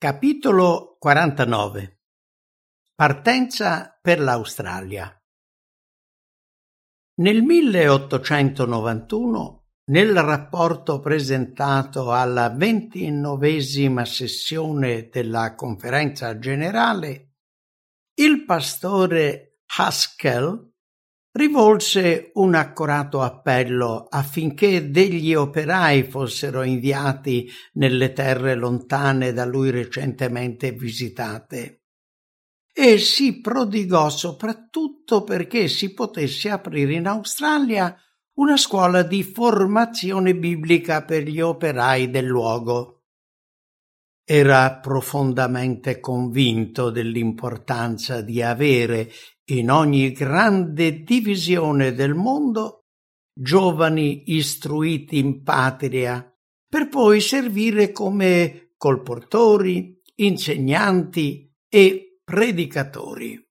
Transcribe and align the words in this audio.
Capitolo 0.00 0.96
49 1.00 2.02
Partenza 2.94 3.98
per 4.00 4.20
l'Australia. 4.20 5.12
Nel 7.14 7.42
1891, 7.42 9.66
nel 9.86 10.22
rapporto 10.22 11.00
presentato 11.00 12.12
alla 12.12 12.48
ventinovesima 12.50 14.04
sessione 14.04 15.08
della 15.08 15.56
conferenza 15.56 16.38
generale, 16.38 17.32
il 18.20 18.44
pastore 18.44 19.62
Haskell 19.78 20.67
rivolse 21.38 22.32
un 22.34 22.54
accorato 22.56 23.22
appello 23.22 24.08
affinché 24.10 24.90
degli 24.90 25.34
operai 25.34 26.02
fossero 26.02 26.64
inviati 26.64 27.48
nelle 27.74 28.12
terre 28.12 28.56
lontane 28.56 29.32
da 29.32 29.44
lui 29.44 29.70
recentemente 29.70 30.72
visitate 30.72 31.84
e 32.72 32.98
si 32.98 33.40
prodigò 33.40 34.08
soprattutto 34.08 35.24
perché 35.24 35.68
si 35.68 35.94
potesse 35.94 36.50
aprire 36.50 36.94
in 36.94 37.06
Australia 37.06 37.96
una 38.34 38.56
scuola 38.56 39.02
di 39.02 39.24
formazione 39.24 40.36
biblica 40.36 41.04
per 41.04 41.24
gli 41.24 41.40
operai 41.40 42.08
del 42.08 42.26
luogo. 42.26 43.02
Era 44.24 44.78
profondamente 44.78 45.98
convinto 45.98 46.90
dell'importanza 46.90 48.20
di 48.20 48.42
avere 48.42 49.10
in 49.50 49.70
ogni 49.70 50.12
grande 50.12 51.02
divisione 51.02 51.94
del 51.94 52.14
mondo 52.14 52.84
giovani 53.32 54.34
istruiti 54.34 55.18
in 55.18 55.42
patria, 55.42 56.24
per 56.68 56.88
poi 56.88 57.20
servire 57.20 57.92
come 57.92 58.72
colportori, 58.76 60.00
insegnanti 60.16 61.50
e 61.68 62.20
predicatori. 62.24 63.42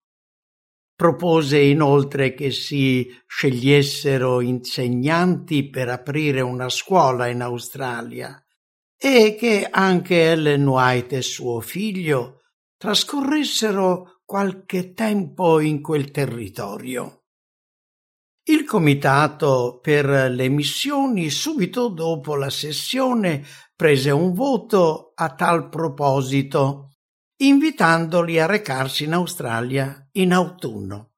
Propose 0.94 1.59
inoltre 1.59 2.33
che 2.33 2.52
si 2.52 3.07
scegliessero 3.25 4.41
insegnanti 4.41 5.69
per 5.69 5.89
aprire 5.89 6.41
una 6.41 6.69
scuola 6.69 7.27
in 7.27 7.41
Australia 7.41 8.44
e 9.00 9.35
che 9.39 9.67
anche 9.69 10.31
Ellen 10.31 10.67
White 10.67 11.17
e 11.17 11.22
suo 11.22 11.59
figlio 11.59 12.41
trascorressero 12.77 14.16
qualche 14.28 14.94
tempo 14.94 15.61
in 15.61 15.81
quel 15.81 16.11
territorio. 16.11 17.28
Il 18.44 18.66
comitato 18.66 19.80
per 19.81 20.30
le 20.30 20.50
missioni 20.50 21.30
subito 21.30 21.88
dopo 21.88 22.36
la 22.36 22.50
sessione 22.50 23.45
prese 23.73 24.11
un 24.11 24.34
voto 24.34 25.14
a 25.16 25.34
tal 25.34 25.69
proposito, 25.69 26.97
invitandoli 27.38 28.38
a 28.38 28.47
recarsi 28.47 29.06
in 29.06 29.14
Australia 29.14 30.09
in 30.11 30.34
autunno. 30.34 31.14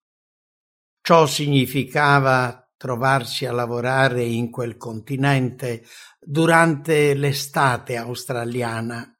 Ciò 1.02 1.26
significava 1.26 2.64
trovarsi 2.78 3.48
a 3.48 3.52
lavorare 3.52 4.23
in 4.23 4.52
quel 4.52 4.78
continente 4.78 5.84
durante 6.20 7.16
l'estate 7.16 7.98
australiana 7.98 9.19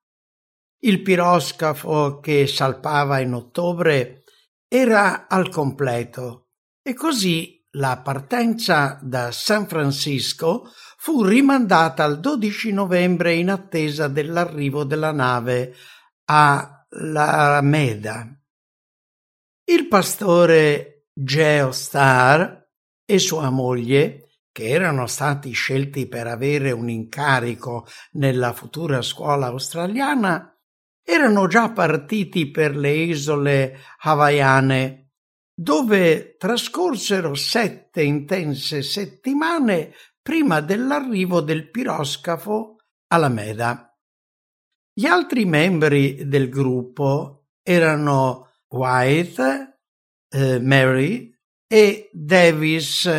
il 0.80 1.02
piroscafo 1.02 2.20
che 2.20 2.48
salpava 2.48 3.20
in 3.20 3.34
ottobre 3.34 4.24
era 4.68 5.28
al 5.28 5.50
completo 5.50 6.50
e 6.82 6.94
così 6.94 7.60
la 7.74 8.00
partenza 8.00 9.00
da 9.02 9.32
San 9.32 9.68
Francisco 9.68 10.72
fu 10.98 11.24
rimandata 11.24 12.04
al 12.04 12.20
12 12.20 12.72
novembre 12.72 13.34
in 13.36 13.50
attesa 13.50 14.08
dell'arrivo 14.08 14.84
della 14.84 15.12
nave 15.12 15.76
a 16.26 16.88
Alameda. 16.90 18.28
Il 19.66 19.88
pastore 19.88 21.10
Geo 21.14 21.72
Star 21.72 22.68
e 23.06 23.20
sua 23.20 23.50
moglie, 23.50 24.30
che 24.52 24.70
erano 24.70 25.06
stati 25.06 25.52
scelti 25.52 26.08
per 26.08 26.28
avere 26.28 26.72
un 26.72 26.90
incarico 26.90 27.86
nella 28.14 28.52
futura 28.54 29.02
scuola 29.02 29.48
australiana, 29.48 30.49
erano 31.10 31.48
già 31.48 31.72
partiti 31.72 32.52
per 32.52 32.76
le 32.76 32.92
isole 32.92 33.80
hawaiane, 34.02 35.14
dove 35.52 36.36
trascorsero 36.38 37.34
sette 37.34 38.04
intense 38.04 38.84
settimane 38.84 39.96
prima 40.22 40.62
dell'arrivo 40.62 41.42
del 41.42 41.72
piroscafo 41.72 42.76
Alameda. 43.08 43.92
Gli 44.94 45.08
altri 45.08 45.46
membri 45.46 46.28
del 46.28 46.48
gruppo 46.50 47.48
erano 47.64 48.52
White, 48.68 49.80
eh, 50.30 50.60
Mary 50.60 51.36
e 51.68 52.10
Davis, 52.14 53.10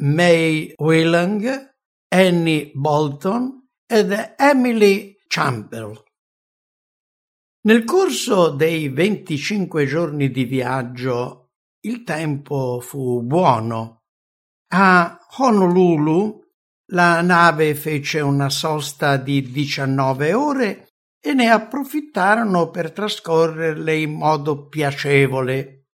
May 0.00 0.72
Wheelang, 0.76 1.74
Annie 2.08 2.70
Bolton 2.72 3.66
ed 3.84 4.34
Emily 4.36 5.16
Campbell. 5.26 6.03
Nel 7.66 7.84
corso 7.84 8.50
dei 8.50 8.90
25 8.90 9.86
giorni 9.86 10.30
di 10.30 10.44
viaggio 10.44 11.52
il 11.86 12.02
tempo 12.02 12.78
fu 12.80 13.22
buono. 13.22 14.02
A 14.74 15.18
Honolulu 15.38 16.42
la 16.92 17.22
nave 17.22 17.74
fece 17.74 18.20
una 18.20 18.50
sosta 18.50 19.16
di 19.16 19.50
19 19.50 20.34
ore 20.34 20.88
e 21.18 21.32
ne 21.32 21.48
approfittarono 21.48 22.68
per 22.68 22.92
trascorrerle 22.92 23.96
in 23.96 24.12
modo 24.12 24.68
piacevole. 24.68 25.86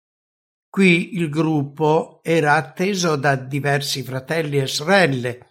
Qui 0.69 1.15
il 1.19 1.29
gruppo 1.29 2.19
era 2.25 2.55
atteso 2.55 3.15
da 3.15 3.37
diversi 3.37 4.03
fratelli 4.03 4.59
e 4.59 4.67
sorelle 4.67 5.50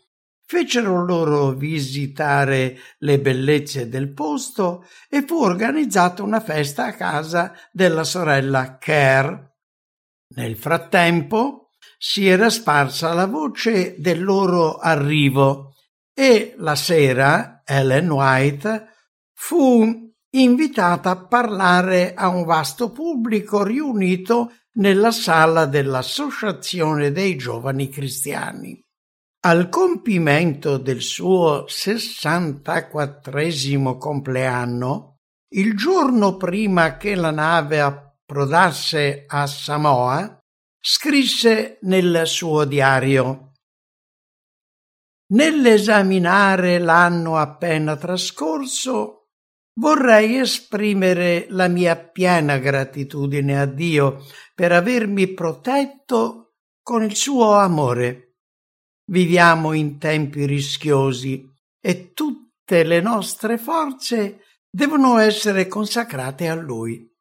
fecero 0.50 1.06
loro 1.06 1.52
visitare 1.52 2.80
le 3.02 3.20
bellezze 3.20 3.88
del 3.88 4.12
posto 4.14 4.84
e 5.08 5.22
fu 5.22 5.44
organizzata 5.44 6.24
una 6.24 6.40
festa 6.40 6.86
a 6.86 6.94
casa 6.94 7.54
della 7.72 8.04
sorella 8.04 8.80
Kerr. 8.80 9.32
Nel 10.30 10.58
frattempo 10.58 11.70
si 12.00 12.28
era 12.28 12.50
sparsa 12.50 13.14
la 13.14 13.28
voce 13.28 13.94
del 14.00 14.24
loro 14.24 14.78
arrivo 14.78 15.76
e 16.12 16.56
la 16.58 16.74
sera 16.74 17.62
Ellen 17.64 18.09
White 18.09 18.88
fu 19.32 20.12
invitata 20.32 21.12
a 21.12 21.28
parlare 21.28 22.16
a 22.16 22.28
un 22.28 22.44
vasto 22.44 22.92
pubblico 22.92 23.62
riunito 23.62 24.52
nella 24.78 25.12
sala 25.12 25.68
dell'Associazione 25.68 27.12
dei 27.12 27.36
giovani 27.36 27.88
cristiani. 27.88 28.84
Al 29.42 29.70
compimento 29.70 30.78
del 30.78 31.02
suo 31.02 31.66
sessantaquattresimo 31.66 33.98
compleanno, 33.98 35.20
il 35.54 35.78
giorno 35.78 36.36
prima 36.36 36.98
che 36.98 37.16
la 37.16 37.32
nave 37.32 37.80
approdasse 37.80 39.24
a 39.26 39.48
Samoa, 39.48 40.38
scrisse 40.78 41.80
nel 41.84 42.24
suo 42.26 42.66
diario 42.66 43.54
Nell'esaminare 45.32 46.80
l'anno 46.80 47.38
appena 47.38 47.96
trascorso, 47.96 49.28
vorrei 49.80 50.38
esprimere 50.38 51.46
la 51.50 51.70
mia 51.70 51.96
piena 51.96 52.58
gratitudine 52.58 53.58
a 53.58 53.66
Dio 53.66 54.26
per 54.54 54.74
avermi 54.74 55.34
protetto 55.34 56.56
con 56.82 57.04
il 57.04 57.16
suo 57.16 57.54
amore 57.54 58.28
Viviamo 59.09 59.74
in 59.74 59.97
tempi 59.97 60.46
rischiosi 60.46 61.44
e 61.81 62.14
tutte 62.14 62.84
le 62.84 63.02
nostre 63.02 63.58
forze 63.58 64.44
devono 64.70 65.17
essere 65.17 65.67
consacrate 65.67 66.47
a 66.47 66.53
Lui. 66.53 67.11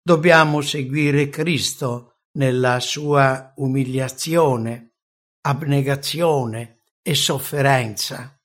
Dobbiamo 0.00 0.60
seguire 0.60 1.28
Cristo 1.28 2.20
nella 2.38 2.78
sua 2.78 3.52
umiliazione, 3.56 4.92
abnegazione 5.40 6.82
e 7.02 7.16
sofferenza, 7.16 8.40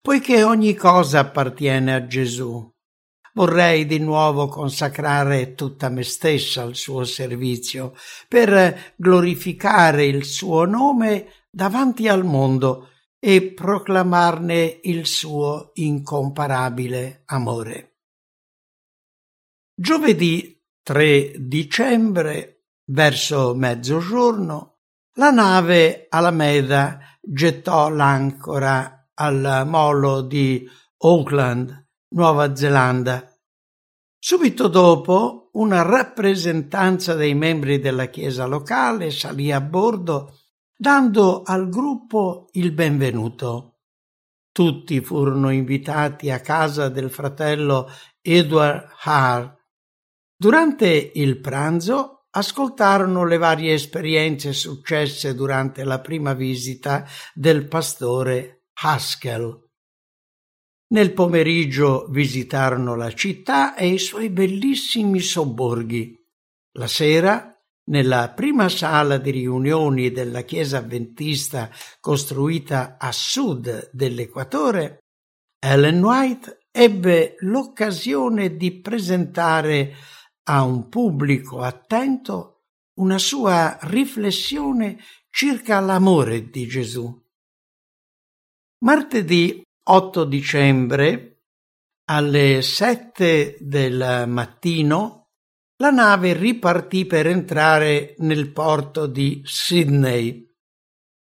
poiché 0.00 0.42
ogni 0.42 0.74
cosa 0.74 1.18
appartiene 1.18 1.92
a 1.92 2.06
Gesù. 2.06 2.66
Vorrei 3.34 3.84
di 3.84 3.98
nuovo 3.98 4.48
consacrare 4.48 5.54
tutta 5.54 5.90
me 5.90 6.02
stessa 6.02 6.62
al 6.62 6.74
suo 6.74 7.04
servizio 7.04 7.94
per 8.26 8.94
glorificare 8.96 10.06
il 10.06 10.24
suo 10.24 10.64
nome 10.64 11.39
davanti 11.50 12.08
al 12.08 12.24
mondo 12.24 12.88
e 13.18 13.52
proclamarne 13.52 14.80
il 14.84 15.06
suo 15.06 15.70
incomparabile 15.74 17.22
amore. 17.26 17.96
Giovedì 19.74 20.62
3 20.82 21.34
dicembre, 21.38 22.66
verso 22.90 23.54
mezzogiorno, 23.54 24.78
la 25.14 25.30
nave 25.30 26.06
Alameda 26.08 26.98
gettò 27.20 27.88
l'ancora 27.88 29.10
al 29.14 29.64
molo 29.66 30.22
di 30.22 30.68
Auckland, 30.98 31.88
Nuova 32.14 32.54
Zelanda, 32.54 33.30
Subito 34.22 34.68
dopo, 34.68 35.48
una 35.52 35.80
rappresentanza 35.80 37.14
dei 37.14 37.34
membri 37.34 37.80
della 37.80 38.10
chiesa 38.10 38.44
locale 38.44 39.10
salì 39.10 39.50
a 39.50 39.62
bordo 39.62 40.39
dando 40.80 41.42
al 41.42 41.68
gruppo 41.68 42.48
il 42.52 42.72
benvenuto. 42.72 43.80
Tutti 44.50 45.02
furono 45.02 45.50
invitati 45.50 46.30
a 46.30 46.40
casa 46.40 46.88
del 46.88 47.10
fratello 47.10 47.86
Edward 48.22 48.88
Hart. 49.02 49.58
Durante 50.34 51.12
il 51.16 51.38
pranzo 51.38 52.28
ascoltarono 52.30 53.26
le 53.26 53.36
varie 53.36 53.74
esperienze 53.74 54.54
successe 54.54 55.34
durante 55.34 55.84
la 55.84 56.00
prima 56.00 56.32
visita 56.32 57.06
del 57.34 57.68
pastore 57.68 58.68
Haskell. 58.80 59.68
Nel 60.94 61.12
pomeriggio 61.12 62.06
visitarono 62.08 62.94
la 62.94 63.12
città 63.12 63.74
e 63.74 63.86
i 63.86 63.98
suoi 63.98 64.30
bellissimi 64.30 65.20
sobborghi. 65.20 66.16
La 66.78 66.86
sera, 66.86 67.59
nella 67.84 68.30
prima 68.30 68.68
sala 68.68 69.18
di 69.18 69.30
riunioni 69.30 70.10
della 70.10 70.42
chiesa 70.42 70.78
avventista 70.78 71.70
costruita 72.00 72.96
a 72.98 73.10
sud 73.12 73.90
dell'equatore, 73.92 74.98
Ellen 75.58 76.02
White 76.02 76.66
ebbe 76.70 77.36
l'occasione 77.40 78.56
di 78.56 78.80
presentare 78.80 79.94
a 80.44 80.62
un 80.62 80.88
pubblico 80.88 81.60
attento 81.60 82.64
una 83.00 83.18
sua 83.18 83.78
riflessione 83.82 84.98
circa 85.30 85.80
l'amore 85.80 86.50
di 86.50 86.66
Gesù. 86.66 87.18
Martedì 88.84 89.62
8 89.82 90.24
dicembre 90.24 91.42
alle 92.04 92.62
7 92.62 93.58
del 93.60 94.24
mattino 94.26 95.19
la 95.80 95.90
nave 95.90 96.34
ripartì 96.34 97.06
per 97.06 97.26
entrare 97.26 98.14
nel 98.18 98.52
porto 98.52 99.06
di 99.06 99.40
Sydney. 99.44 100.46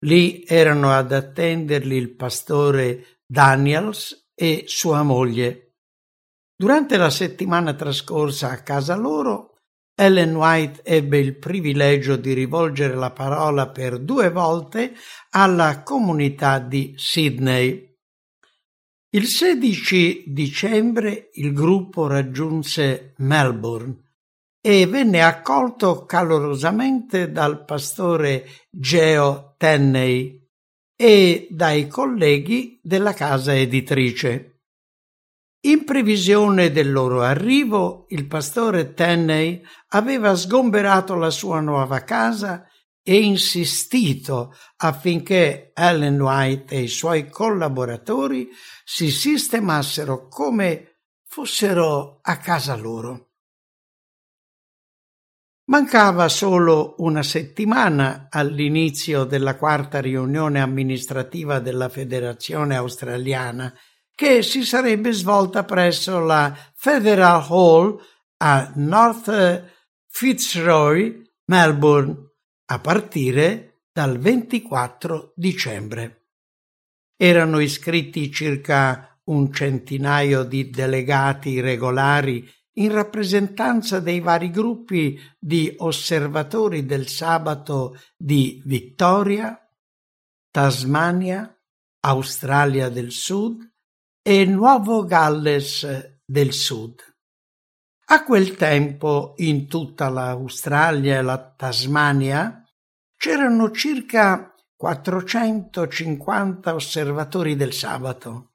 Lì 0.05 0.43
erano 0.45 0.91
ad 0.91 1.11
attenderli 1.11 1.95
il 1.95 2.15
pastore 2.15 3.21
Daniels 3.25 4.29
e 4.35 4.65
sua 4.67 5.01
moglie. 5.01 5.77
Durante 6.55 6.95
la 6.97 7.09
settimana 7.09 7.73
trascorsa 7.73 8.51
a 8.51 8.61
casa 8.61 8.95
loro, 8.95 9.61
Ellen 9.95 10.35
White 10.35 10.83
ebbe 10.83 11.17
il 11.17 11.37
privilegio 11.37 12.15
di 12.15 12.33
rivolgere 12.33 12.93
la 12.93 13.11
parola 13.11 13.69
per 13.69 13.97
due 13.97 14.29
volte 14.29 14.93
alla 15.31 15.81
comunità 15.81 16.59
di 16.59 16.93
Sydney. 16.95 17.97
Il 19.09 19.25
16 19.25 20.25
dicembre 20.27 21.29
il 21.33 21.51
gruppo 21.51 22.05
raggiunse 22.05 23.15
Melbourne 23.17 24.03
e 24.67 24.87
venne 24.87 25.21
accolto 25.21 26.05
calorosamente 26.05 27.31
dal 27.31 27.65
pastore 27.65 28.47
Geo 28.71 29.53
Tenney 29.57 30.43
e 30.95 31.47
dai 31.51 31.87
colleghi 31.87 32.79
della 32.81 33.13
casa 33.13 33.55
editrice. 33.55 34.61
In 35.67 35.83
previsione 35.83 36.71
del 36.71 36.91
loro 36.91 37.21
arrivo, 37.21 38.07
il 38.09 38.25
pastore 38.25 38.95
Tenney 38.95 39.61
aveva 39.89 40.35
sgomberato 40.35 41.13
la 41.13 41.29
sua 41.29 41.59
nuova 41.59 41.99
casa 41.99 42.67
e 43.03 43.21
insistito 43.21 44.51
affinché 44.77 45.73
Ellen 45.75 46.19
White 46.19 46.73
e 46.73 46.81
i 46.81 46.87
suoi 46.87 47.29
collaboratori 47.29 48.49
si 48.83 49.11
sistemassero 49.11 50.27
come 50.27 51.01
fossero 51.23 52.17
a 52.23 52.37
casa 52.37 52.75
loro. 52.75 53.29
Mancava 55.67 56.29
solo 56.29 56.93
una 56.99 57.23
settimana 57.23 58.27
all'inizio 58.29 59.23
della 59.23 59.55
quarta 59.55 59.99
riunione 59.99 60.61
amministrativa 60.61 61.57
della 61.57 61.89
Federazione 61.89 62.75
Australiana, 62.75 63.73
che 64.13 64.43
si 64.43 64.63
sarebbe 64.63 65.11
svolta 65.11 65.63
presso 65.63 66.19
la 66.19 66.55
Federal 66.75 67.43
Hall 67.49 67.99
a 68.37 68.71
North 68.75 69.73
Fitzroy, 70.07 71.23
Melbourne, 71.45 72.15
a 72.65 72.79
partire 72.79 73.85
dal 73.91 74.19
24 74.19 75.33
dicembre. 75.35 76.27
Erano 77.17 77.59
iscritti 77.59 78.31
circa 78.31 79.19
un 79.25 79.51
centinaio 79.51 80.43
di 80.43 80.69
delegati 80.69 81.59
regolari 81.59 82.47
in 82.77 82.91
rappresentanza 82.91 83.99
dei 83.99 84.19
vari 84.19 84.49
gruppi 84.49 85.19
di 85.39 85.73
osservatori 85.77 86.85
del 86.85 87.07
sabato 87.07 87.97
di 88.17 88.61
Victoria, 88.65 89.59
Tasmania, 90.51 91.49
Australia 92.01 92.89
del 92.89 93.11
Sud 93.11 93.71
e 94.21 94.45
Nuovo 94.45 95.05
Galles 95.05 96.17
del 96.25 96.53
Sud. 96.53 97.01
A 98.07 98.23
quel 98.23 98.55
tempo 98.55 99.33
in 99.37 99.67
tutta 99.67 100.09
l'Australia 100.09 101.17
e 101.17 101.21
la 101.21 101.53
Tasmania 101.55 102.63
c'erano 103.17 103.71
circa 103.71 104.53
450 104.75 106.73
osservatori 106.73 107.55
del 107.55 107.73
sabato. 107.73 108.51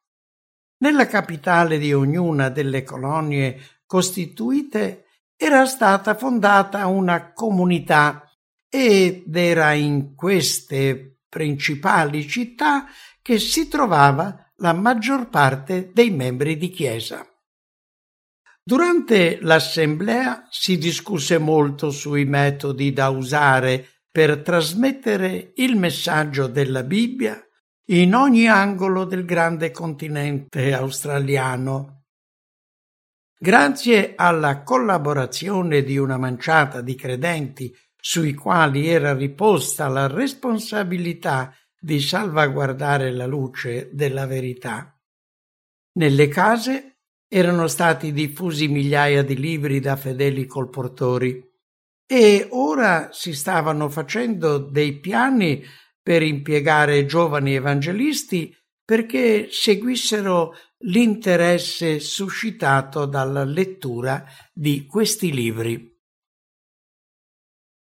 Nella 0.79 1.07
capitale 1.07 1.79
di 1.79 1.93
ognuna 1.93 2.49
delle 2.49 2.85
colonie 2.85 3.80
costituite 3.91 5.07
era 5.37 5.67
stata 5.67 6.15
fondata 6.15 6.87
una 6.87 7.33
comunità 7.33 8.23
ed 8.69 9.35
era 9.35 9.73
in 9.73 10.15
queste 10.15 11.23
principali 11.29 12.29
città 12.29 12.87
che 13.21 13.41
si 13.41 13.67
trovava 13.67 14.53
la 14.59 14.73
maggior 14.75 15.29
parte 15.29 15.91
dei 15.93 16.13
membri 16.13 16.57
di 16.57 16.71
chiesa. 16.71 17.27
Durante 18.63 19.41
l'assemblea 19.41 20.47
si 20.51 20.79
discusse 20.79 21.39
molto 21.39 21.91
sui 21.91 22.27
metodi 22.27 22.93
da 22.93 23.09
usare 23.09 24.05
per 24.09 24.41
trasmettere 24.43 25.51
il 25.57 25.75
messaggio 25.75 26.47
della 26.47 26.85
Bibbia 26.85 27.45
in 27.87 28.15
ogni 28.15 28.47
angolo 28.47 29.05
del 29.05 29.25
grande 29.25 29.73
continente 29.73 30.73
australiano. 30.73 32.00
Grazie 33.43 34.13
alla 34.17 34.63
collaborazione 34.63 35.83
di 35.83 35.97
una 35.97 36.19
manciata 36.19 36.83
di 36.83 36.95
credenti 36.95 37.75
sui 37.99 38.35
quali 38.35 38.87
era 38.87 39.15
riposta 39.15 39.89
la 39.89 40.07
responsabilità 40.09 41.51
di 41.75 42.01
salvaguardare 42.01 43.11
la 43.11 43.25
luce 43.25 43.89
della 43.95 44.27
verità. 44.27 44.95
Nelle 45.93 46.29
case 46.29 46.99
erano 47.27 47.67
stati 47.67 48.13
diffusi 48.13 48.69
migliaia 48.69 49.23
di 49.23 49.39
libri 49.39 49.81
da 49.81 49.97
fedeli 49.97 50.45
colportori 50.45 51.43
e 52.07 52.47
ora 52.51 53.09
si 53.11 53.33
stavano 53.33 53.89
facendo 53.89 54.59
dei 54.59 55.01
piani 55.01 55.65
per 56.03 56.23
impiegare 56.23 57.07
giovani 57.07 57.55
evangelisti 57.55 58.55
perché 58.85 59.49
seguissero 59.51 60.53
l'interesse 60.85 62.01
suscitato 62.01 63.05
dalla 63.05 63.45
lettura 63.45 64.25
di 64.53 64.87
questi 64.87 65.33
libri. 65.33 65.89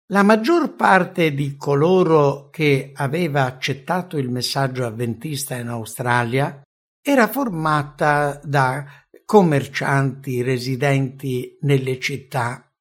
La 0.10 0.24
maggior 0.24 0.76
parte 0.76 1.34
di 1.34 1.58
coloro 1.58 2.50
che 2.50 2.92
aveva 2.96 3.44
accettato 3.44 4.18
il 4.18 4.30
messaggio 4.30 4.86
avventista 4.86 5.56
in 5.56 5.68
Australia 5.68 6.62
era 7.02 7.28
formata 7.28 8.40
da 8.44 8.86
commercianti 9.26 10.42
residenti 10.42 11.58
nelle 11.62 12.00
città. 12.00 12.72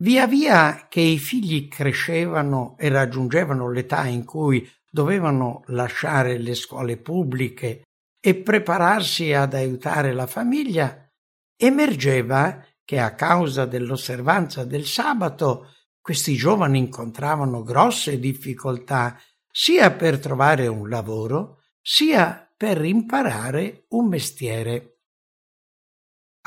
Via 0.00 0.26
via 0.26 0.86
che 0.88 1.00
i 1.00 1.18
figli 1.18 1.68
crescevano 1.68 2.76
e 2.78 2.88
raggiungevano 2.88 3.70
l'età 3.70 4.06
in 4.06 4.24
cui 4.24 4.66
dovevano 4.90 5.64
lasciare 5.66 6.38
le 6.38 6.54
scuole 6.54 6.96
pubbliche 6.96 7.82
e 8.28 8.34
prepararsi 8.34 9.32
ad 9.32 9.54
aiutare 9.54 10.12
la 10.12 10.26
famiglia, 10.26 11.10
emergeva 11.56 12.62
che 12.84 13.00
a 13.00 13.14
causa 13.14 13.64
dell'osservanza 13.64 14.64
del 14.64 14.84
sabato 14.84 15.72
questi 15.98 16.34
giovani 16.34 16.78
incontravano 16.78 17.62
grosse 17.62 18.18
difficoltà 18.18 19.18
sia 19.50 19.92
per 19.92 20.18
trovare 20.18 20.66
un 20.66 20.90
lavoro, 20.90 21.62
sia 21.80 22.52
per 22.54 22.84
imparare 22.84 23.86
un 23.88 24.08
mestiere. 24.08 24.98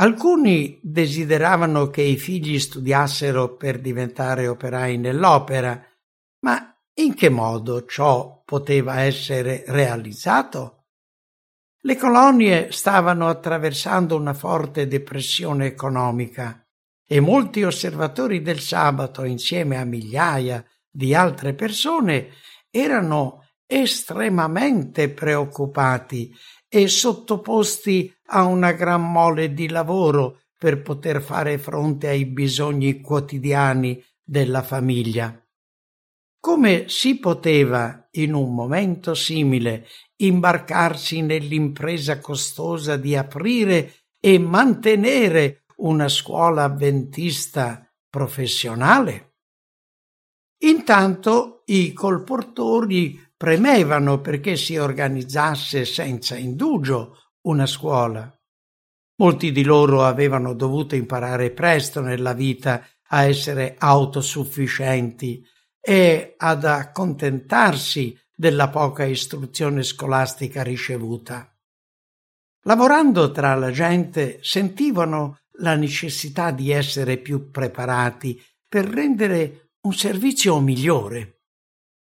Alcuni 0.02 0.80
desideravano 0.84 1.90
che 1.90 2.04
i 2.04 2.18
figli 2.18 2.60
studiassero 2.60 3.56
per 3.56 3.80
diventare 3.80 4.48
operai 4.48 4.98
nell'opera, 4.98 5.84
ma 6.42 6.76
in 6.94 7.16
che 7.16 7.30
modo 7.30 7.86
ciò 7.86 8.44
poteva 8.46 9.02
essere 9.02 9.64
realizzato? 9.68 10.81
Le 11.84 11.96
colonie 11.96 12.72
stavano 12.72 13.28
attraversando 13.28 14.16
una 14.16 14.36
forte 14.36 14.88
depressione 14.88 15.66
economica 15.66 16.64
e 17.04 17.20
molti 17.20 17.64
osservatori 17.64 18.44
del 18.44 18.60
sabato, 18.60 19.24
insieme 19.24 19.78
a 19.78 19.84
migliaia 19.84 20.64
di 20.88 21.16
altre 21.16 21.56
persone, 21.56 22.34
erano 22.70 23.48
estremamente 23.66 25.10
preoccupati 25.10 26.32
e 26.70 26.88
sottoposti 26.88 28.14
a 28.28 28.44
una 28.44 28.74
gran 28.74 29.12
mole 29.12 29.52
di 29.52 29.68
lavoro 29.68 30.42
per 30.56 30.84
poter 30.84 31.20
fare 31.20 31.58
fronte 31.58 32.10
ai 32.10 32.26
bisogni 32.26 33.02
quotidiani 33.02 34.00
della 34.24 34.62
famiglia. 34.62 35.36
Come 36.42 36.90
si 36.90 37.20
poteva, 37.20 38.08
in 38.14 38.34
un 38.34 38.56
momento 38.56 39.14
simile, 39.14 39.86
imbarcarsi 40.16 41.22
nell'impresa 41.22 42.20
costosa 42.20 42.98
di 42.98 43.16
aprire 43.16 44.08
e 44.20 44.40
mantenere 44.40 45.66
una 45.78 46.10
scuola 46.10 46.64
avventista 46.64 47.88
professionale? 48.10 49.36
Intanto 50.64 51.62
i 51.66 51.94
colportori 51.94 53.34
premevano 53.38 54.20
perché 54.20 54.56
si 54.56 54.78
organizzasse 54.78 55.86
senza 55.86 56.36
indugio 56.36 57.34
una 57.42 57.68
scuola. 57.68 58.36
Molti 59.18 59.52
di 59.52 59.64
loro 59.64 60.04
avevano 60.04 60.56
dovuto 60.56 60.96
imparare 60.96 61.52
presto 61.52 62.02
nella 62.02 62.34
vita 62.34 62.84
a 63.10 63.26
essere 63.26 63.76
autosufficienti 63.78 65.46
e 65.82 66.36
ad 66.38 66.64
accontentarsi 66.64 68.18
della 68.34 68.70
poca 68.70 69.04
istruzione 69.04 69.84
scolastica 69.84 70.62
ricevuta. 70.62 71.52
Lavorando 72.64 73.32
tra 73.32 73.56
la 73.56 73.72
gente 73.72 74.40
sentivano 74.42 75.40
la 75.60 75.76
necessità 75.76 76.52
di 76.52 76.72
essere 76.72 77.18
più 77.18 77.50
preparati 77.50 78.42
per 78.68 78.86
rendere 78.86 79.72
un 79.82 79.94
servizio 79.94 80.60
migliore. 80.60 81.42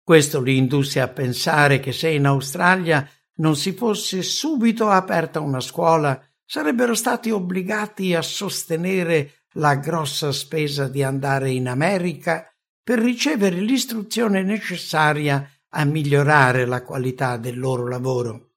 Questo 0.03 0.41
li 0.41 0.57
indusse 0.57 1.01
a 1.01 1.09
pensare 1.09 1.79
che 1.79 1.93
se 1.93 2.09
in 2.11 2.27
Australia 2.27 3.09
non 3.37 3.57
si 3.57 3.73
fosse 3.73 4.23
subito 4.23 4.89
aperta 4.89 5.41
una 5.41 5.61
scuola, 5.61 6.21
sarebbero 6.45 6.95
stati 6.95 7.31
obbligati 7.31 8.15
a 8.15 8.23
sostenere 8.23 9.47
la 9.55 9.77
grossa 9.77 10.33
spesa 10.33 10.89
di 10.89 11.03
andare 11.03 11.51
in 11.51 11.69
America 11.69 12.52
per 12.83 12.99
ricevere 12.99 13.61
l'istruzione 13.61 14.43
necessaria 14.43 15.49
a 15.75 15.85
migliorare 15.85 16.67
la 16.67 16.83
qualità 16.83 17.37
del 17.37 17.59
loro 17.59 17.87
lavoro. 17.87 18.55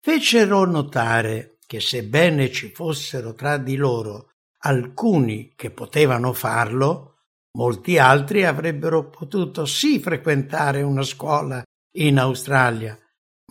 Fecero 0.00 0.64
notare 0.64 1.58
che 1.66 1.80
sebbene 1.80 2.50
ci 2.52 2.70
fossero 2.72 3.34
tra 3.34 3.58
di 3.58 3.76
loro 3.76 4.30
alcuni 4.58 5.52
che 5.54 5.70
potevano 5.70 6.32
farlo, 6.32 7.18
molti 7.56 7.98
altri 7.98 8.44
avrebbero 8.44 9.08
potuto 9.08 9.64
sì 9.64 10.00
frequentare 10.00 10.82
una 10.82 11.02
scuola 11.02 11.62
in 11.96 12.18
Australia, 12.18 12.98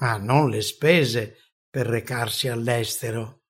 ma 0.01 0.17
non 0.17 0.49
le 0.49 0.61
spese 0.61 1.37
per 1.69 1.87
recarsi 1.87 2.47
all'estero. 2.47 3.41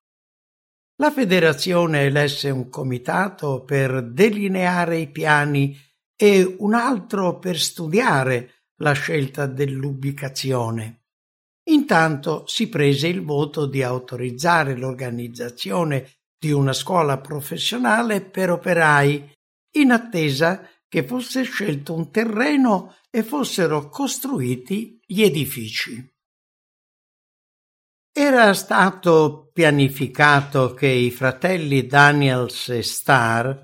La 0.97 1.11
federazione 1.11 2.05
elesse 2.05 2.49
un 2.49 2.69
comitato 2.69 3.63
per 3.63 4.01
delineare 4.01 4.97
i 4.97 5.11
piani 5.11 5.77
e 6.15 6.55
un 6.59 6.73
altro 6.73 7.39
per 7.39 7.59
studiare 7.59 8.63
la 8.77 8.93
scelta 8.93 9.45
dell'ubicazione. 9.45 11.03
Intanto 11.67 12.45
si 12.47 12.69
prese 12.69 13.07
il 13.07 13.23
voto 13.23 13.65
di 13.65 13.81
autorizzare 13.81 14.75
l'organizzazione 14.75 16.17
di 16.37 16.51
una 16.51 16.73
scuola 16.73 17.19
professionale 17.19 18.21
per 18.21 18.51
operai, 18.51 19.31
in 19.77 19.91
attesa 19.91 20.69
che 20.87 21.05
fosse 21.05 21.43
scelto 21.43 21.93
un 21.93 22.11
terreno 22.11 22.95
e 23.09 23.23
fossero 23.23 23.89
costruiti 23.89 24.99
gli 25.05 25.23
edifici. 25.23 26.13
Era 28.17 28.53
stato 28.53 29.49
pianificato 29.51 30.73
che 30.73 30.87
i 30.87 31.11
fratelli 31.11 31.85
Daniels 31.85 32.69
e 32.69 32.81
Starr 32.81 33.63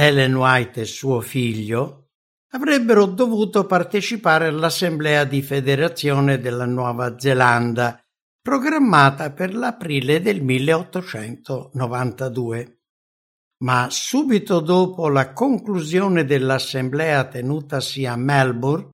Ellen 0.00 0.36
White 0.36 0.82
e 0.82 0.84
suo 0.84 1.20
figlio, 1.20 2.10
avrebbero 2.52 3.04
dovuto 3.06 3.66
partecipare 3.66 4.46
all'assemblea 4.46 5.24
di 5.24 5.42
federazione 5.42 6.38
della 6.38 6.66
Nuova 6.66 7.18
Zelanda, 7.18 8.00
programmata 8.40 9.32
per 9.32 9.56
l'aprile 9.56 10.22
del 10.22 10.40
1892. 10.40 12.82
Ma 13.64 13.88
subito 13.90 14.60
dopo 14.60 15.08
la 15.08 15.32
conclusione 15.32 16.24
dell'assemblea 16.24 17.24
tenutasi 17.24 18.06
a 18.06 18.14
Melbourne, 18.14 18.90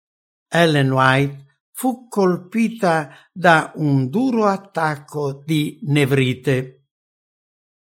Ellen 0.50 0.90
White 0.90 1.58
fu 1.70 2.08
colpita 2.08 3.10
da 3.30 3.72
un 3.74 4.08
duro 4.08 4.46
attacco 4.46 5.42
di 5.44 5.80
nevrite 5.82 6.83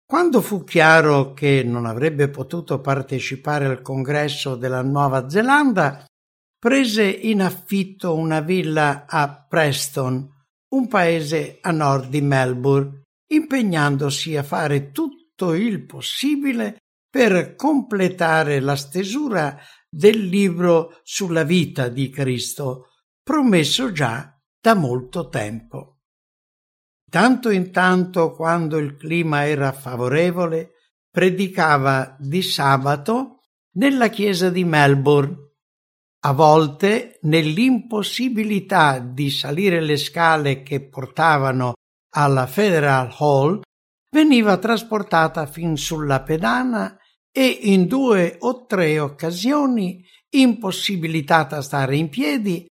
quando 0.10 0.42
fu 0.42 0.64
chiaro 0.64 1.34
che 1.34 1.62
non 1.64 1.86
avrebbe 1.86 2.30
potuto 2.30 2.82
partecipare 2.82 3.68
al 3.68 3.84
congresso 3.84 4.56
della 4.56 4.82
Nuova 4.82 5.30
Zelanda, 5.30 6.04
prese 6.58 7.04
in 7.04 7.44
affitto 7.44 8.16
una 8.16 8.40
villa 8.40 9.06
a 9.08 9.46
Preston, 9.48 10.28
un 10.70 10.88
paese 10.88 11.60
a 11.62 11.70
nord 11.70 12.10
di 12.10 12.22
Melbourne, 12.22 13.04
impegnandosi 13.32 14.36
a 14.36 14.42
fare 14.42 14.90
tutto 14.90 15.54
il 15.54 15.86
possibile 15.86 16.78
per 17.08 17.54
completare 17.54 18.60
la 18.62 18.76
stesura 18.76 19.60
del 19.88 20.26
libro 20.26 21.02
sulla 21.04 21.44
vita 21.44 21.88
di 21.88 22.10
Cristo, 22.10 22.94
promesso 23.22 23.92
già 23.92 24.36
da 24.60 24.74
molto 24.74 25.30
tempo. 25.30 25.99
Tanto 27.10 27.50
in 27.50 27.72
tanto, 27.72 28.32
quando 28.32 28.78
il 28.78 28.96
clima 28.96 29.48
era 29.48 29.72
favorevole, 29.72 30.74
predicava 31.10 32.16
di 32.20 32.42
sabato 32.42 33.40
nella 33.74 34.10
chiesa 34.10 34.50
di 34.50 34.64
Melbourne. 34.64 35.36
A 36.22 36.34
volte, 36.34 37.18
nell'impossibilità 37.24 39.00
di 39.00 39.32
salire 39.32 39.82
le 39.82 39.98
scale 39.98 40.62
che 40.62 40.88
portavano 40.88 41.74
alla 42.16 42.46
Federal 42.46 43.16
Hall, 43.18 43.62
veniva 44.12 44.58
trasportata 44.58 45.46
fin 45.46 45.78
sulla 45.78 46.22
pedana 46.22 46.98
e 47.32 47.48
in 47.48 47.88
due 47.88 48.36
o 48.40 48.66
tre 48.66 49.00
occasioni, 49.00 50.04
impossibilitata 50.32 51.58
a 51.58 51.62
stare 51.62 51.96
in 51.96 52.10
piedi, 52.10 52.68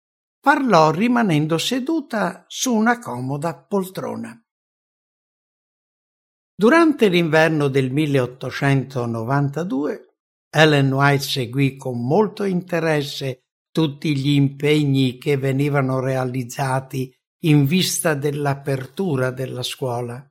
parlò 0.42 0.90
rimanendo 0.90 1.56
seduta 1.56 2.44
su 2.48 2.74
una 2.74 2.98
comoda 2.98 3.54
poltrona. 3.54 4.36
Durante 6.52 7.06
l'inverno 7.06 7.68
del 7.68 7.92
1892 7.92 10.16
Ellen 10.50 10.92
White 10.92 11.22
seguì 11.22 11.76
con 11.76 12.04
molto 12.04 12.42
interesse 12.42 13.44
tutti 13.70 14.16
gli 14.16 14.30
impegni 14.30 15.16
che 15.16 15.36
venivano 15.36 16.00
realizzati 16.00 17.14
in 17.44 17.64
vista 17.64 18.14
dell'apertura 18.14 19.30
della 19.30 19.62
scuola. 19.62 20.28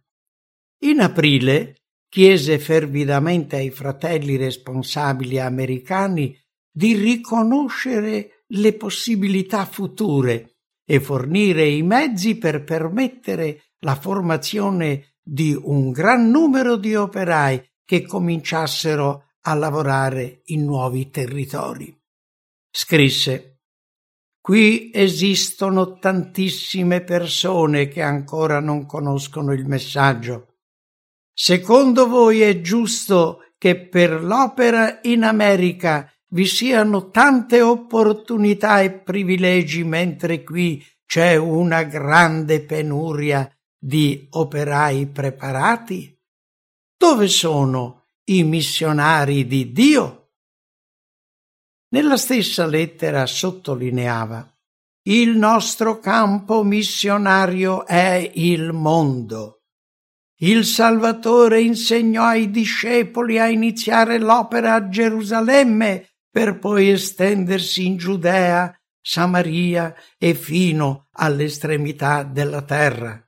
In 0.83 0.99
aprile 0.99 1.83
chiese 2.09 2.59
fervidamente 2.59 3.55
ai 3.55 3.71
fratelli 3.71 4.35
responsabili 4.35 5.39
americani 5.39 6.37
di 6.69 6.95
riconoscere 6.95 8.40
le 8.53 8.73
possibilità 8.73 9.65
future 9.65 10.57
e 10.85 10.99
fornire 10.99 11.67
i 11.67 11.83
mezzi 11.83 12.37
per 12.37 12.63
permettere 12.63 13.73
la 13.79 13.95
formazione 13.95 15.15
di 15.21 15.57
un 15.59 15.91
gran 15.91 16.29
numero 16.29 16.75
di 16.75 16.95
operai 16.95 17.63
che 17.85 18.03
cominciassero 18.03 19.25
a 19.41 19.53
lavorare 19.53 20.41
in 20.45 20.65
nuovi 20.65 21.09
territori. 21.09 21.95
Scrisse 22.69 23.51
Qui 24.41 24.89
esistono 24.91 25.99
tantissime 25.99 27.03
persone 27.03 27.87
che 27.87 28.01
ancora 28.01 28.59
non 28.59 28.87
conoscono 28.87 29.53
il 29.53 29.67
messaggio. 29.67 30.55
Secondo 31.31 32.07
voi 32.07 32.41
è 32.41 32.59
giusto 32.59 33.53
che 33.59 33.87
per 33.87 34.23
l'opera 34.23 34.99
in 35.03 35.23
America 35.23 36.11
vi 36.33 36.45
siano 36.45 37.09
tante 37.09 37.61
opportunità 37.61 38.81
e 38.81 38.91
privilegi 38.91 39.83
mentre 39.83 40.43
qui 40.43 40.85
c'è 41.05 41.35
una 41.35 41.83
grande 41.83 42.61
penuria 42.61 43.49
di 43.77 44.27
operai 44.29 45.07
preparati? 45.07 46.17
Dove 46.97 47.27
sono 47.27 48.03
i 48.25 48.43
missionari 48.43 49.45
di 49.45 49.71
Dio? 49.71 50.17
Nella 51.89 52.17
stessa 52.17 52.65
lettera 52.65 53.25
sottolineava 53.25 54.51
il 55.05 55.35
nostro 55.35 55.99
campo 55.99 56.63
missionario 56.63 57.87
è 57.87 58.31
il 58.35 58.71
mondo. 58.71 59.63
Il 60.41 60.63
Salvatore 60.63 61.59
insegnò 61.59 62.25
ai 62.25 62.51
discepoli 62.51 63.39
a 63.39 63.47
iniziare 63.47 64.19
l'opera 64.19 64.75
a 64.75 64.89
Gerusalemme 64.89 66.10
per 66.31 66.57
poi 66.57 66.89
estendersi 66.89 67.85
in 67.85 67.97
Giudea, 67.97 68.73
Samaria 69.01 69.93
e 70.17 70.33
fino 70.33 71.07
all'estremità 71.13 72.23
della 72.23 72.61
terra. 72.61 73.21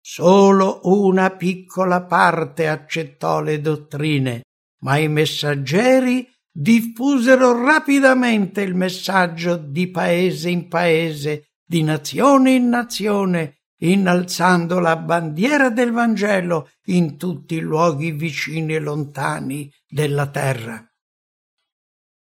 Solo 0.00 0.80
una 0.84 1.30
piccola 1.30 2.04
parte 2.04 2.68
accettò 2.68 3.40
le 3.40 3.60
dottrine, 3.60 4.42
ma 4.80 4.96
i 4.96 5.08
messaggeri 5.08 6.28
diffusero 6.50 7.64
rapidamente 7.64 8.62
il 8.62 8.74
messaggio 8.74 9.56
di 9.56 9.90
paese 9.90 10.50
in 10.50 10.68
paese, 10.68 11.50
di 11.64 11.82
nazione 11.82 12.52
in 12.52 12.68
nazione, 12.68 13.58
innalzando 13.80 14.80
la 14.80 14.96
bandiera 14.96 15.70
del 15.70 15.92
Vangelo 15.92 16.70
in 16.86 17.16
tutti 17.16 17.54
i 17.54 17.60
luoghi 17.60 18.10
vicini 18.10 18.74
e 18.74 18.80
lontani 18.80 19.70
della 19.86 20.26
terra. 20.28 20.87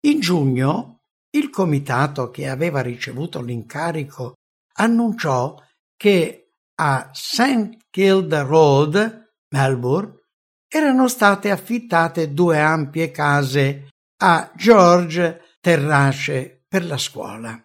In 0.06 0.20
giugno 0.20 1.02
il 1.32 1.50
comitato 1.50 2.30
che 2.30 2.48
aveva 2.48 2.82
ricevuto 2.82 3.42
l'incarico 3.42 4.36
annunciò 4.74 5.60
che 5.98 6.52
a 6.76 7.10
St. 7.12 7.78
Kilda 7.90 8.44
Road, 8.44 9.32
Melbourne, 9.50 10.14
erano 10.68 11.08
state 11.08 11.50
affittate 11.50 12.34
due 12.34 12.60
ampie 12.60 13.10
case 13.10 13.90
a 14.18 14.52
George 14.56 15.58
Terrace 15.60 16.64
per 16.68 16.86
la 16.86 17.00
scuola. 17.00 17.60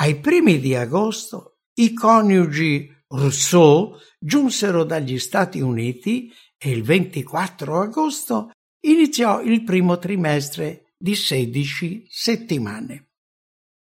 Ai 0.00 0.18
primi 0.18 0.58
di 0.58 0.74
agosto 0.74 1.58
i 1.74 1.92
coniugi 1.92 2.92
Rousseau 3.06 3.96
giunsero 4.18 4.82
dagli 4.82 5.18
Stati 5.20 5.60
Uniti 5.60 6.32
e 6.58 6.70
il 6.70 6.82
24 6.82 7.82
agosto 7.82 8.50
iniziò 8.80 9.40
il 9.42 9.62
primo 9.62 9.96
trimestre 9.98 10.86
di 11.02 11.14
16 11.14 12.06
settimane. 12.10 13.12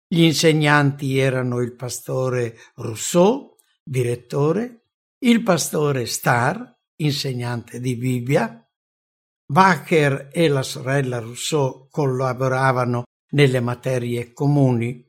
Gli 0.08 0.22
insegnanti 0.22 1.18
erano 1.18 1.60
il 1.60 1.74
pastore 1.74 2.56
Rousseau, 2.76 3.56
direttore, 3.82 4.86
il 5.18 5.42
pastore 5.42 6.06
Starr, 6.06 6.62
insegnante 6.96 7.80
di 7.80 7.96
Bibbia, 7.96 8.66
Bacher 9.44 10.30
e 10.32 10.48
la 10.48 10.62
sorella 10.62 11.18
Rousseau 11.18 11.88
collaboravano 11.90 13.02
nelle 13.32 13.60
materie 13.60 14.32
comuni. 14.32 15.06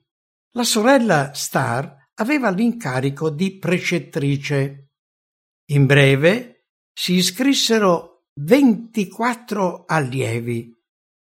La 0.55 0.63
sorella 0.63 1.33
Starr 1.33 1.87
aveva 2.15 2.49
l'incarico 2.49 3.29
di 3.29 3.57
precettrice. 3.57 4.89
In 5.71 5.85
breve 5.85 6.65
si 6.93 7.13
iscrissero 7.13 8.25
24 8.41 9.85
allievi, 9.87 10.73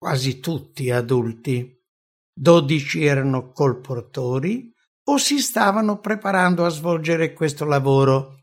quasi 0.01 0.41
tutti 0.41 0.91
adulti. 0.91 1.79
Dodici 2.33 3.05
erano 3.05 3.53
colportori 3.53 4.73
o 5.11 5.19
si 5.19 5.39
stavano 5.39 6.01
preparando 6.01 6.65
a 6.65 6.71
svolgere 6.71 7.35
questo 7.35 7.67
lavoro 7.67 8.41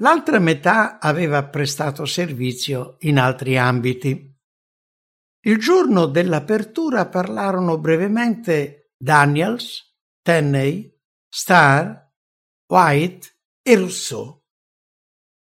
L'altra 0.00 0.38
metà 0.38 0.98
aveva 0.98 1.48
prestato 1.48 2.04
servizio 2.04 2.96
in 3.00 3.18
altri 3.18 3.56
ambiti. 3.56 4.34
Il 5.40 5.58
giorno 5.58 6.04
dell'apertura 6.04 7.08
parlarono 7.08 7.78
brevemente 7.78 8.92
Daniels, 8.98 9.96
Tenney, 10.20 10.94
Starr, 11.28 11.94
White 12.66 13.38
e 13.62 13.76
Rousseau. 13.76 14.44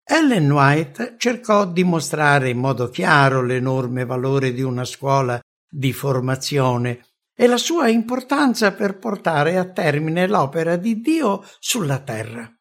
Ellen 0.05 0.51
White 0.51 1.15
cercò 1.17 1.65
di 1.65 1.83
mostrare 1.83 2.49
in 2.49 2.57
modo 2.57 2.89
chiaro 2.89 3.41
l'enorme 3.41 4.05
valore 4.05 4.53
di 4.53 4.61
una 4.61 4.83
scuola 4.83 5.39
di 5.69 5.93
formazione 5.93 7.05
e 7.35 7.47
la 7.47 7.57
sua 7.57 7.87
importanza 7.87 8.73
per 8.73 8.99
portare 8.99 9.57
a 9.57 9.71
termine 9.71 10.27
l'opera 10.27 10.75
di 10.75 10.99
Dio 10.99 11.43
sulla 11.59 11.99
terra. 11.99 12.51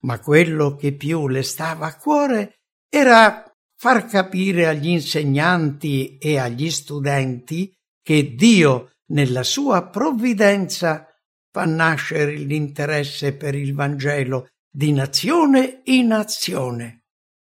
Ma 0.00 0.18
quello 0.18 0.74
che 0.76 0.92
più 0.92 1.28
le 1.28 1.42
stava 1.42 1.86
a 1.86 1.96
cuore 1.96 2.60
era 2.88 3.44
far 3.78 4.06
capire 4.06 4.66
agli 4.66 4.88
insegnanti 4.88 6.16
e 6.16 6.38
agli 6.38 6.70
studenti 6.70 7.72
che 8.02 8.34
Dio, 8.34 8.92
nella 9.10 9.42
sua 9.42 9.86
provvidenza, 9.88 11.06
fa 11.50 11.64
nascere 11.64 12.34
l'interesse 12.36 13.36
per 13.36 13.54
il 13.54 13.74
Vangelo 13.74 14.48
di 14.76 14.92
nazione 14.92 15.80
in 15.84 16.08
nazione. 16.08 17.04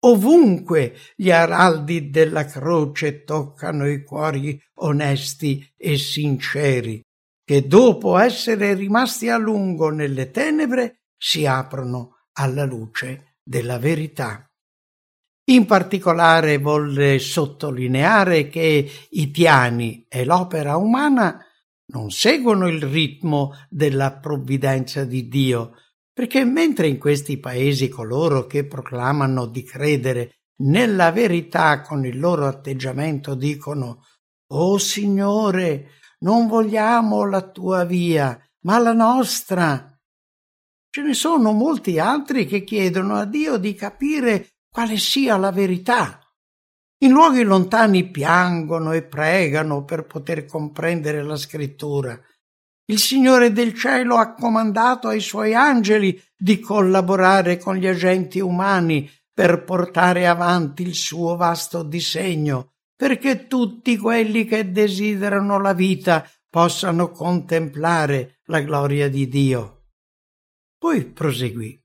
Ovunque 0.07 0.97
gli 1.15 1.31
araldi 1.31 2.11
della 2.11 2.45
croce 2.47 3.23
toccano 3.23 3.89
i 3.89 4.03
cuori 4.03 4.61
onesti 4.81 5.65
e 5.77 5.97
sinceri, 5.99 7.01
che 7.45 7.69
dopo 7.69 8.19
essere 8.19 8.75
rimasti 8.75 9.29
a 9.29 9.37
lungo 9.37 9.91
nelle 9.91 10.33
tenebre 10.33 11.03
si 11.17 11.47
aprono 11.47 12.25
alla 12.33 12.65
luce 12.65 13.37
della 13.41 13.79
verità. 13.79 14.45
In 15.45 15.65
particolare 15.65 16.59
volle 16.59 17.21
sottolineare 17.21 18.49
che 18.49 18.91
i 19.11 19.29
piani 19.29 20.05
e 20.09 20.25
l'opera 20.25 20.75
umana 20.75 21.41
non 21.93 22.11
seguono 22.11 22.67
il 22.67 22.83
ritmo 22.83 23.53
della 23.69 24.11
provvidenza 24.11 25.05
di 25.05 25.29
Dio, 25.29 25.77
perché 26.13 26.45
mentre 26.45 26.89
in 26.89 26.99
questi 26.99 27.39
paesi 27.39 27.89
coloro 27.89 28.47
che 28.47 28.67
proclamano 28.67 29.47
di 29.47 29.65
credere 29.65 30.41
nella 30.63 31.11
verità 31.11 31.81
con 31.81 32.05
il 32.05 32.19
loro 32.19 32.47
atteggiamento 32.47 33.35
dicono 33.35 34.05
Oh 34.53 34.79
Signore, 34.79 35.93
non 36.21 36.47
vogliamo 36.47 37.25
la 37.25 37.43
tua 37.43 37.85
via, 37.85 38.39
ma 38.65 38.79
la 38.79 38.93
nostra, 38.93 39.93
Ce 40.95 41.01
ne 41.01 41.15
sono 41.15 41.53
molti 41.53 41.99
altri 41.99 42.45
che 42.45 42.65
chiedono 42.65 43.15
a 43.15 43.25
Dio 43.25 43.57
di 43.57 43.73
capire 43.73 44.57
quale 44.71 44.99
sia 44.99 45.39
la 45.39 45.51
verità. 45.51 46.21
In 46.99 47.13
luoghi 47.13 47.45
lontani 47.45 48.11
piangono 48.11 48.93
e 48.93 49.03
pregano 49.03 49.85
per 49.85 50.05
poter 50.05 50.45
comprendere 50.45 51.23
la 51.23 51.37
scrittura. 51.37 52.21
Il 52.87 52.99
Signore 52.99 53.53
del 53.53 53.75
cielo 53.75 54.17
ha 54.17 54.35
comandato 54.35 55.09
ai 55.09 55.21
suoi 55.21 55.55
angeli 55.55 56.21
di 56.37 56.59
collaborare 56.59 57.59
con 57.59 57.77
gli 57.77 57.87
agenti 57.87 58.41
umani 58.41 59.09
per 59.33 59.65
portare 59.65 60.27
avanti 60.27 60.83
il 60.83 60.95
suo 60.95 61.37
vasto 61.37 61.83
disegno, 61.83 62.73
perché 62.97 63.47
tutti 63.47 63.97
quelli 63.97 64.45
che 64.45 64.71
desiderano 64.71 65.61
la 65.61 65.73
vita 65.73 66.29
possano 66.51 67.11
contemplare 67.11 68.41
la 68.47 68.61
gloria 68.61 69.09
di 69.09 69.29
Dio. 69.29 69.85
Poi 70.77 71.05
proseguì. 71.05 71.81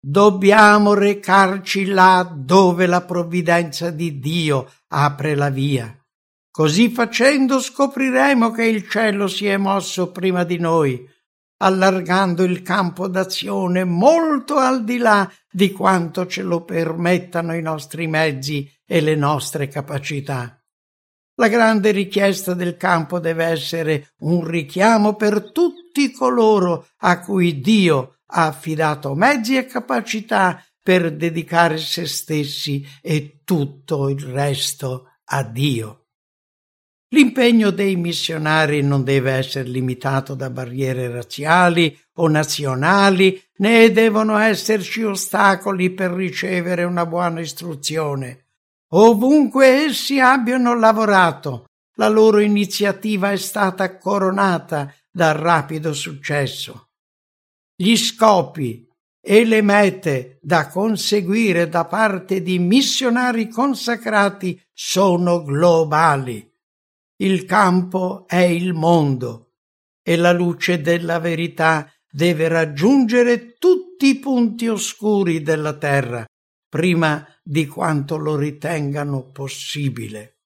Dobbiamo 0.00 0.94
recarci 0.94 1.86
là 1.86 2.22
dove 2.34 2.86
la 2.86 3.02
provvidenza 3.02 3.90
di 3.90 4.18
Dio 4.18 4.70
apre 4.88 5.34
la 5.34 5.50
via. 5.50 5.97
Così 6.50 6.90
facendo 6.90 7.60
scopriremo 7.60 8.50
che 8.50 8.64
il 8.64 8.88
cielo 8.88 9.28
si 9.28 9.46
è 9.46 9.56
mosso 9.56 10.10
prima 10.10 10.44
di 10.44 10.58
noi, 10.58 11.06
allargando 11.58 12.44
il 12.44 12.62
campo 12.62 13.08
d'azione 13.08 13.84
molto 13.84 14.56
al 14.56 14.84
di 14.84 14.98
là 14.98 15.30
di 15.50 15.72
quanto 15.72 16.26
ce 16.26 16.42
lo 16.42 16.64
permettano 16.64 17.54
i 17.54 17.62
nostri 17.62 18.06
mezzi 18.06 18.70
e 18.86 19.00
le 19.00 19.14
nostre 19.14 19.68
capacità. 19.68 20.58
La 21.36 21.48
grande 21.48 21.92
richiesta 21.92 22.54
del 22.54 22.76
campo 22.76 23.20
deve 23.20 23.44
essere 23.44 24.14
un 24.20 24.44
richiamo 24.44 25.14
per 25.14 25.52
tutti 25.52 26.10
coloro 26.10 26.88
a 26.98 27.20
cui 27.20 27.60
Dio 27.60 28.18
ha 28.30 28.46
affidato 28.46 29.14
mezzi 29.14 29.56
e 29.56 29.66
capacità 29.66 30.62
per 30.82 31.14
dedicare 31.14 31.78
se 31.78 32.06
stessi 32.06 32.84
e 33.00 33.42
tutto 33.44 34.08
il 34.08 34.20
resto 34.20 35.12
a 35.26 35.44
Dio. 35.44 35.97
L'impegno 37.10 37.70
dei 37.70 37.96
missionari 37.96 38.82
non 38.82 39.02
deve 39.02 39.32
essere 39.32 39.68
limitato 39.68 40.34
da 40.34 40.50
barriere 40.50 41.10
razziali 41.10 41.98
o 42.16 42.28
nazionali, 42.28 43.42
né 43.56 43.90
devono 43.90 44.36
esserci 44.36 45.02
ostacoli 45.02 45.90
per 45.90 46.10
ricevere 46.10 46.84
una 46.84 47.06
buona 47.06 47.40
istruzione. 47.40 48.46
Ovunque 48.90 49.66
essi 49.86 50.20
abbiano 50.20 50.78
lavorato, 50.78 51.64
la 51.94 52.08
loro 52.08 52.40
iniziativa 52.40 53.32
è 53.32 53.36
stata 53.36 53.96
coronata 53.96 54.94
dal 55.10 55.34
rapido 55.34 55.94
successo. 55.94 56.90
Gli 57.74 57.96
scopi 57.96 58.86
e 59.20 59.44
le 59.44 59.62
mete 59.62 60.38
da 60.42 60.68
conseguire 60.68 61.68
da 61.68 61.84
parte 61.86 62.42
di 62.42 62.58
missionari 62.58 63.48
consacrati 63.48 64.60
sono 64.72 65.42
globali. 65.42 66.47
Il 67.20 67.46
campo 67.46 68.28
è 68.28 68.36
il 68.36 68.74
mondo 68.74 69.54
e 70.02 70.14
la 70.14 70.30
luce 70.30 70.80
della 70.80 71.18
verità 71.18 71.92
deve 72.08 72.46
raggiungere 72.46 73.54
tutti 73.58 74.06
i 74.06 74.18
punti 74.20 74.68
oscuri 74.68 75.42
della 75.42 75.76
terra 75.76 76.24
prima 76.68 77.26
di 77.42 77.66
quanto 77.66 78.18
lo 78.18 78.36
ritengano 78.36 79.32
possibile. 79.32 80.36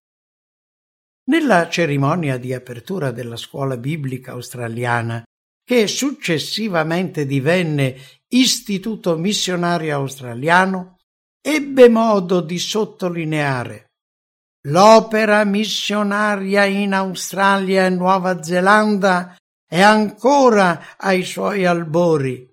Nella 1.24 1.68
cerimonia 1.68 2.38
di 2.38 2.54
apertura 2.54 3.10
della 3.10 3.36
scuola 3.36 3.76
biblica 3.76 4.32
australiana, 4.32 5.22
che 5.62 5.86
successivamente 5.86 7.26
divenne 7.26 7.96
Istituto 8.28 9.18
Missionario 9.18 9.94
Australiano, 9.94 10.96
ebbe 11.38 11.90
modo 11.90 12.40
di 12.40 12.58
sottolineare 12.58 13.91
L'opera 14.66 15.44
missionaria 15.44 16.64
in 16.64 16.92
Australia 16.92 17.86
e 17.86 17.90
Nuova 17.90 18.44
Zelanda 18.44 19.36
è 19.66 19.80
ancora 19.80 20.96
ai 20.98 21.24
suoi 21.24 21.66
albori, 21.66 22.48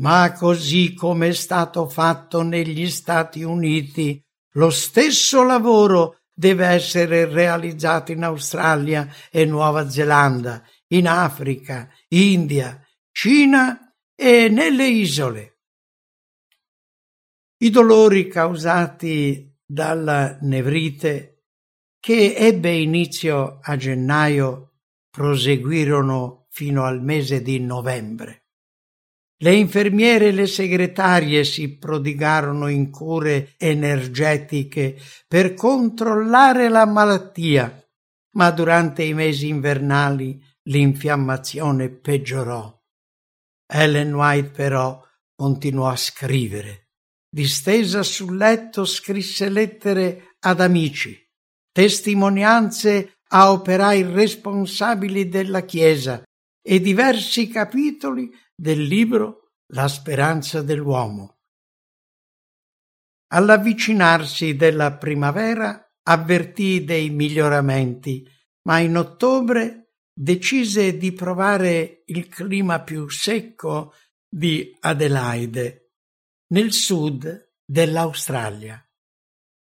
ma 0.00 0.32
così 0.32 0.92
come 0.92 1.28
è 1.28 1.32
stato 1.32 1.88
fatto 1.88 2.42
negli 2.42 2.90
Stati 2.90 3.42
Uniti, 3.42 4.22
lo 4.56 4.68
stesso 4.68 5.42
lavoro 5.42 6.18
deve 6.34 6.66
essere 6.66 7.24
realizzato 7.24 8.12
in 8.12 8.24
Australia 8.24 9.08
e 9.30 9.46
Nuova 9.46 9.88
Zelanda, 9.88 10.62
in 10.88 11.08
Africa, 11.08 11.88
India, 12.08 12.78
Cina 13.10 13.94
e 14.14 14.48
nelle 14.48 14.86
isole. 14.86 15.60
I 17.58 17.70
dolori 17.70 18.28
causati 18.28 19.50
dalla 19.64 20.36
nevrite 20.42 21.33
che 22.04 22.34
ebbe 22.36 22.70
inizio 22.70 23.60
a 23.62 23.76
gennaio 23.76 24.74
proseguirono 25.08 26.48
fino 26.50 26.84
al 26.84 27.02
mese 27.02 27.40
di 27.40 27.58
novembre. 27.60 28.48
Le 29.38 29.54
infermiere 29.54 30.26
e 30.26 30.32
le 30.32 30.46
segretarie 30.46 31.44
si 31.44 31.78
prodigarono 31.78 32.68
in 32.68 32.90
cure 32.90 33.54
energetiche 33.56 35.00
per 35.26 35.54
controllare 35.54 36.68
la 36.68 36.84
malattia, 36.84 37.82
ma 38.32 38.50
durante 38.50 39.02
i 39.02 39.14
mesi 39.14 39.48
invernali 39.48 40.38
l'infiammazione 40.64 41.88
peggiorò. 41.88 42.82
Ellen 43.66 44.12
White 44.12 44.50
però 44.50 45.02
continuò 45.34 45.88
a 45.88 45.96
scrivere. 45.96 46.90
Distesa 47.30 48.02
sul 48.02 48.36
letto 48.36 48.84
scrisse 48.84 49.48
lettere 49.48 50.36
ad 50.40 50.60
amici, 50.60 51.23
testimonianze 51.74 53.16
a 53.30 53.50
operai 53.50 54.04
responsabili 54.04 55.28
della 55.28 55.62
Chiesa 55.62 56.22
e 56.62 56.78
diversi 56.80 57.48
capitoli 57.48 58.30
del 58.54 58.80
libro 58.80 59.50
La 59.72 59.88
speranza 59.88 60.62
dell'uomo. 60.62 61.38
All'avvicinarsi 63.32 64.54
della 64.54 64.96
primavera 64.96 65.84
avvertì 66.04 66.84
dei 66.84 67.10
miglioramenti, 67.10 68.24
ma 68.68 68.78
in 68.78 68.96
ottobre 68.96 69.94
decise 70.14 70.96
di 70.96 71.10
provare 71.10 72.04
il 72.06 72.28
clima 72.28 72.82
più 72.82 73.08
secco 73.08 73.94
di 74.28 74.76
Adelaide, 74.78 75.90
nel 76.52 76.72
sud 76.72 77.50
dell'Australia. 77.64 78.78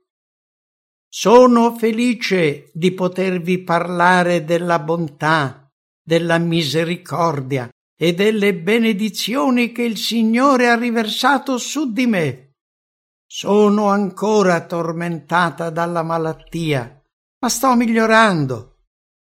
Sono 1.10 1.76
felice 1.78 2.70
di 2.74 2.91
potervi 2.91 3.63
parlare 3.63 4.43
della 4.43 4.80
bontà, 4.80 5.72
della 6.04 6.38
misericordia 6.38 7.70
e 7.98 8.13
delle 8.13 8.54
benedizioni 8.54 9.72
che 9.72 9.84
il 9.84 9.98
Signore 9.98 10.70
ha 10.70 10.76
riversato 10.76 11.58
su 11.58 11.91
di 11.91 12.06
me. 12.06 12.56
Sono 13.26 13.88
ancora 13.88 14.65
tormentata 14.65 15.70
dalla 15.70 16.04
malattia, 16.04 17.02
ma 17.39 17.50
sto 17.50 17.76
migliorando. 17.76 18.76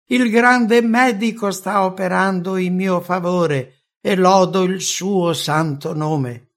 Il 0.10 0.30
grande 0.30 0.82
medico 0.82 1.52
sta 1.52 1.84
operando 1.86 2.58
in 2.58 2.76
mio 2.76 3.00
favore 3.00 3.86
e 4.02 4.16
lodo 4.16 4.64
il 4.64 4.82
suo 4.82 5.34
santo 5.34 5.94
nome. 5.94 6.52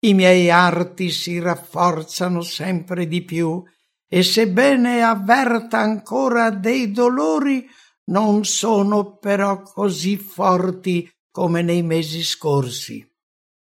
I 0.00 0.14
miei 0.14 0.50
arti 0.50 1.10
si 1.10 1.38
rafforzano 1.38 2.42
sempre 2.42 3.06
di 3.06 3.22
più 3.22 3.62
e 4.08 4.22
sebbene 4.22 5.02
avverta 5.02 5.78
ancora 5.78 6.50
dei 6.50 6.92
dolori, 6.92 7.68
non 8.06 8.44
sono 8.44 9.16
però 9.16 9.62
così 9.62 10.16
forti 10.16 11.10
come 11.30 11.62
nei 11.62 11.82
mesi 11.82 12.22
scorsi. 12.22 13.06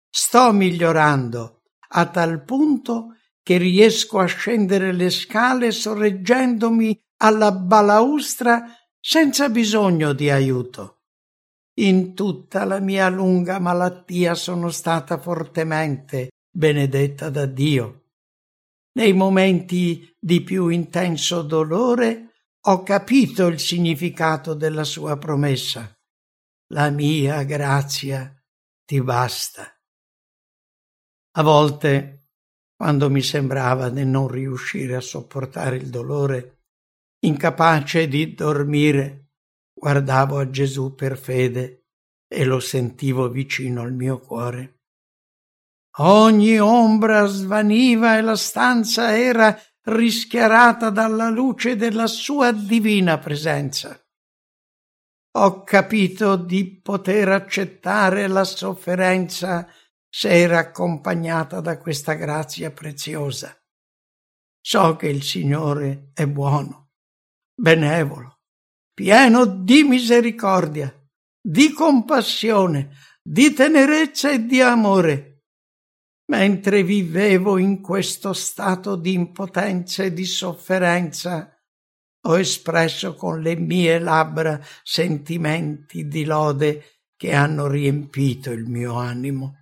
Sto 0.10 0.52
migliorando 0.52 1.62
a 1.96 2.06
tal 2.08 2.44
punto 2.44 3.18
che 3.44 3.58
riesco 3.58 4.20
a 4.20 4.26
scendere 4.26 4.92
le 4.94 5.10
scale 5.10 5.72
sorreggendomi 5.72 7.00
alla 7.18 7.52
balaustra 7.52 8.64
senza 9.00 9.50
bisogno 9.50 10.14
di 10.14 10.30
aiuto. 10.30 11.02
In 11.76 12.14
tutta 12.14 12.66
la 12.66 12.80
mia 12.80 13.10
lunga 13.10 13.60
malattia 13.60 14.36
sono 14.36 14.70
stata 14.70 15.18
fortemente 15.18 16.30
benedetta 16.50 17.30
da 17.30 17.46
Dio. 17.46 18.03
Nei 18.96 19.14
momenti 19.14 20.16
di 20.20 20.42
più 20.42 20.68
intenso 20.68 21.42
dolore 21.42 22.34
ho 22.66 22.84
capito 22.84 23.48
il 23.48 23.60
significato 23.60 24.54
della 24.54 24.84
sua 24.84 25.18
promessa. 25.18 25.92
La 26.74 26.90
mia 26.92 27.44
grazia 27.44 28.34
ti 28.86 29.02
basta. 29.02 29.68
A 31.36 31.42
volte, 31.42 32.30
quando 32.76 33.10
mi 33.10 33.22
sembrava 33.22 33.90
di 33.90 34.06
non 34.06 34.28
riuscire 34.28 34.96
a 34.96 35.02
sopportare 35.02 35.78
il 35.78 35.90
dolore, 35.90 36.62
incapace 37.26 38.08
di 38.08 38.36
dormire, 38.36 39.32
guardavo 39.74 40.38
a 40.38 40.50
Gesù 40.50 40.94
per 40.94 41.18
fede 41.18 41.88
e 42.28 42.46
lo 42.46 42.60
sentivo 42.60 43.28
vicino 43.30 43.82
al 43.82 43.94
mio 43.94 44.20
cuore. 44.20 44.73
Ogni 45.98 46.58
ombra 46.58 47.26
svaniva 47.28 48.18
e 48.18 48.22
la 48.22 48.36
stanza 48.36 49.16
era 49.16 49.56
rischiarata 49.84 50.90
dalla 50.90 51.30
luce 51.30 51.76
della 51.76 52.08
sua 52.08 52.52
divina 52.52 53.20
presenza. 53.20 54.00
Ho 55.36 55.64
capito 55.64 56.36
di 56.36 56.80
poter 56.82 57.30
accettare 57.30 58.28
la 58.28 58.44
sofferenza 58.44 59.68
se 60.10 60.30
era 60.30 60.60
accompagnata 60.60 61.60
da 61.60 61.78
questa 61.78 62.14
grazia 62.14 62.72
preziosa. 62.72 63.56
So 64.66 64.96
che 64.96 65.10
il 65.10 65.22
Signore 65.22 66.10
è 66.14 66.26
buono, 66.26 66.92
benevolo, 67.54 68.40
pieno 68.94 69.46
di 69.46 69.84
misericordia, 69.84 70.92
di 71.40 71.72
compassione, 71.72 72.96
di 73.22 73.54
tenerezza 73.54 74.32
e 74.32 74.46
di 74.46 74.62
amore 74.62 75.33
mentre 76.26 76.84
vivevo 76.84 77.58
in 77.58 77.82
questo 77.82 78.34
stato 78.34 78.96
di 78.96 79.14
impotenza 79.14 80.04
e 80.04 80.14
di 80.14 80.26
sofferenza, 80.26 81.54
ho 82.26 82.40
espresso 82.40 83.16
con 83.16 83.42
le 83.42 83.56
mie 83.56 84.00
labbra 84.00 84.60
sentimenti 84.82 86.08
di 86.08 86.24
lode 86.24 87.02
che 87.18 87.34
hanno 87.34 87.68
riempito 87.68 88.52
il 88.52 88.66
mio 88.66 88.96
animo. 88.96 89.58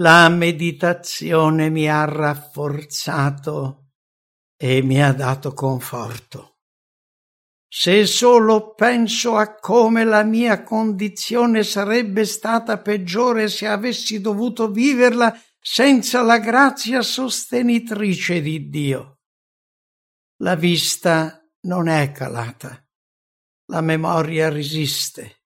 La 0.00 0.28
meditazione 0.28 1.70
mi 1.70 1.88
ha 1.88 2.04
rafforzato 2.04 3.92
e 4.56 4.80
mi 4.82 5.02
ha 5.02 5.12
dato 5.12 5.52
conforto. 5.52 6.47
Se 7.70 8.06
solo 8.06 8.74
penso 8.74 9.36
a 9.36 9.54
come 9.54 10.04
la 10.04 10.22
mia 10.24 10.62
condizione 10.62 11.62
sarebbe 11.62 12.24
stata 12.24 12.78
peggiore 12.78 13.48
se 13.48 13.66
avessi 13.66 14.20
dovuto 14.20 14.70
viverla 14.70 15.38
senza 15.60 16.22
la 16.22 16.38
grazia 16.38 17.02
sostenitrice 17.02 18.40
di 18.40 18.68
Dio. 18.70 19.18
La 20.38 20.54
vista 20.54 21.44
non 21.62 21.88
è 21.88 22.10
calata. 22.12 22.82
la 23.70 23.82
memoria 23.82 24.48
resiste 24.48 25.42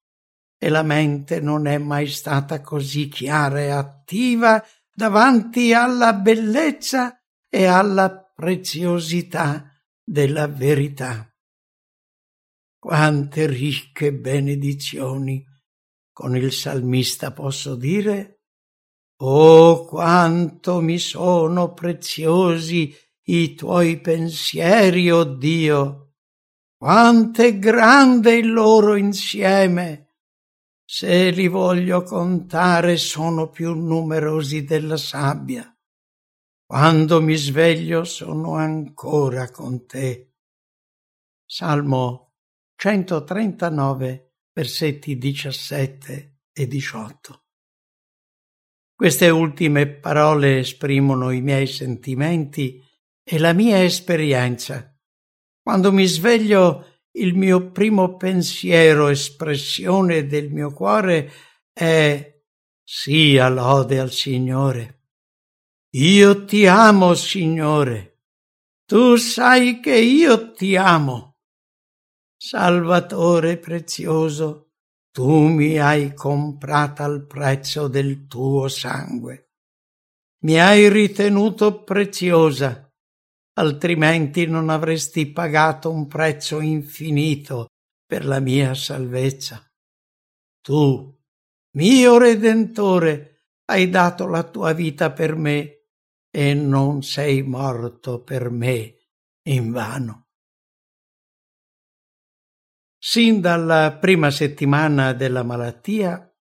e 0.57 0.69
la 0.69 0.83
mente 0.83 1.41
non 1.41 1.67
è 1.67 1.77
mai 1.79 2.07
stata 2.07 2.61
così 2.61 3.09
chiara 3.09 3.61
e 3.61 3.71
attiva 3.71 4.65
davanti 4.95 5.73
alla 5.73 6.13
bellezza 6.13 7.21
e 7.49 7.65
alla 7.65 8.33
preziosità 8.33 9.73
della 10.05 10.47
verità. 10.47 11.32
Quante 12.83 13.47
ricche 13.47 14.13
benedizioni 14.13 15.47
con 16.13 16.37
il 16.37 16.51
salmista 16.51 17.31
posso 17.33 17.77
dire? 17.77 18.41
Oh, 19.19 19.85
quanto 19.85 20.81
mi 20.81 20.99
sono 20.99 21.75
preziosi 21.75 22.93
i 23.27 23.55
tuoi 23.55 24.01
pensieri, 24.01 25.13
oh 25.13 25.23
Dio! 25.23 26.15
Quanto 26.77 27.43
è 27.43 27.57
grande 27.57 28.35
il 28.35 28.53
loro 28.53 28.97
insieme! 28.97 30.17
Se 30.85 31.31
li 31.31 31.47
voglio 31.47 32.03
contare 32.03 32.97
sono 32.97 33.49
più 33.49 33.75
numerosi 33.75 34.65
della 34.65 34.97
sabbia. 34.97 35.73
Quando 36.67 37.23
mi 37.23 37.37
sveglio 37.37 38.03
sono 38.03 38.57
ancora 38.57 39.53
con 39.53 39.87
te. 39.87 40.33
Salmo 41.47 42.32
139, 42.83 44.33
versetti 44.53 45.17
17 45.17 46.41
e 46.53 46.67
18. 46.67 47.45
Queste 48.93 49.29
ultime 49.29 49.87
parole 49.87 50.59
esprimono 50.59 51.31
i 51.31 51.41
miei 51.43 51.69
sentimenti 51.69 52.83
e 53.23 53.39
la 53.39 53.53
mia 53.53 53.85
esperienza. 53.85 54.99
Quando 55.63 55.93
mi 55.93 56.07
sveglio 56.07 57.05
il 57.13 57.37
mio 57.37 57.71
primo 57.71 58.17
pensiero, 58.17 59.07
espressione 59.07 60.27
del 60.27 60.51
mio 60.51 60.73
cuore 60.73 61.31
è 61.73 62.43
sia 62.83 63.49
lode 63.49 64.01
al 64.01 64.11
Signore. 64.11 65.03
Io 65.91 66.45
ti 66.47 66.67
amo, 66.67 67.15
Signore. 67.15 68.23
Tu 68.85 69.15
sai 69.15 69.79
che 69.79 69.97
io 69.97 70.51
ti 70.51 70.75
amo. 70.75 71.32
Salvatore 72.45 73.57
prezioso, 73.57 74.73
tu 75.13 75.47
mi 75.47 75.79
hai 75.79 76.13
comprata 76.13 77.05
al 77.05 77.25
prezzo 77.25 77.87
del 77.87 78.27
tuo 78.27 78.67
sangue. 78.67 79.53
Mi 80.41 80.59
hai 80.59 80.89
ritenuto 80.89 81.85
preziosa 81.85 82.93
altrimenti 83.55 84.47
non 84.47 84.71
avresti 84.71 85.31
pagato 85.31 85.93
un 85.93 86.09
prezzo 86.09 86.59
infinito 86.59 87.69
per 88.05 88.27
la 88.27 88.41
mia 88.41 88.75
salvezza. 88.75 89.65
Tu, 90.61 91.17
mio 91.77 92.19
Redentore, 92.19 93.51
hai 93.67 93.89
dato 93.89 94.27
la 94.27 94.43
tua 94.43 94.73
vita 94.73 95.13
per 95.13 95.37
me 95.37 95.85
e 96.29 96.55
non 96.55 97.05
sei 97.05 97.45
morto 97.45 98.21
per 98.21 98.51
me 98.51 98.97
in 99.43 99.71
vano. 99.71 100.22
Sin 103.05 103.41
dalla 103.41 103.99
prima 104.01 104.31
settimana 104.31 105.13
della 105.13 105.43
malattia 105.43 106.33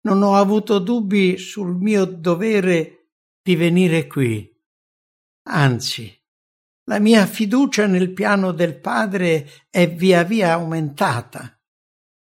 non 0.00 0.22
ho 0.22 0.34
avuto 0.34 0.80
dubbi 0.80 1.38
sul 1.38 1.76
mio 1.76 2.04
dovere 2.04 3.10
di 3.40 3.54
venire 3.54 4.08
qui. 4.08 4.52
Anzi, 5.50 6.12
la 6.86 6.98
mia 6.98 7.24
fiducia 7.26 7.86
nel 7.86 8.12
piano 8.12 8.50
del 8.50 8.80
Padre 8.80 9.48
è 9.70 9.88
via 9.88 10.24
via 10.24 10.54
aumentata. 10.54 11.56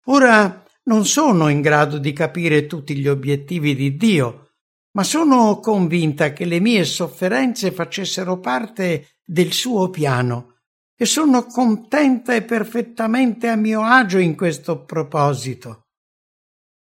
Ora 0.07 0.65
non 0.87 1.07
sono 1.07 1.47
in 1.47 1.61
grado 1.61 1.99
di 1.99 2.13
capire 2.13 2.67
tutti 2.67 2.97
gli 2.97 3.07
obiettivi 3.07 3.77
di 3.77 3.97
Dio, 3.97 4.55
ma 4.97 5.05
sono 5.05 5.61
convinta 5.61 6.33
che 6.33 6.45
le 6.45 6.59
mie 6.59 6.85
sofferenze 6.85 7.71
facessero 7.71 8.41
parte 8.41 9.19
del 9.25 9.53
suo 9.53 9.91
piano 9.91 10.54
e 10.97 11.07
sono 11.07 11.45
contenta 11.45 12.35
e 12.35 12.43
perfettamente 12.43 13.49
a 13.49 13.57
mio 13.57 13.83
agio 13.83 14.19
in 14.19 14.37
questo 14.37 14.85
proposito. 14.85 15.89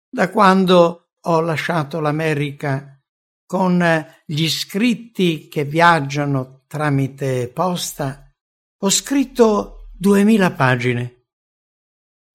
Da 0.10 0.30
quando 0.30 1.10
ho 1.20 1.42
lasciato 1.42 2.00
l'America 2.00 3.00
con 3.46 4.06
gli 4.26 4.50
scritti 4.50 5.48
che 5.48 5.64
viaggiano 5.64 6.64
tramite 6.68 7.50
posta, 7.50 8.32
ho 8.80 8.90
scritto 8.90 9.90
duemila 9.92 10.52
pagine. 10.52 11.26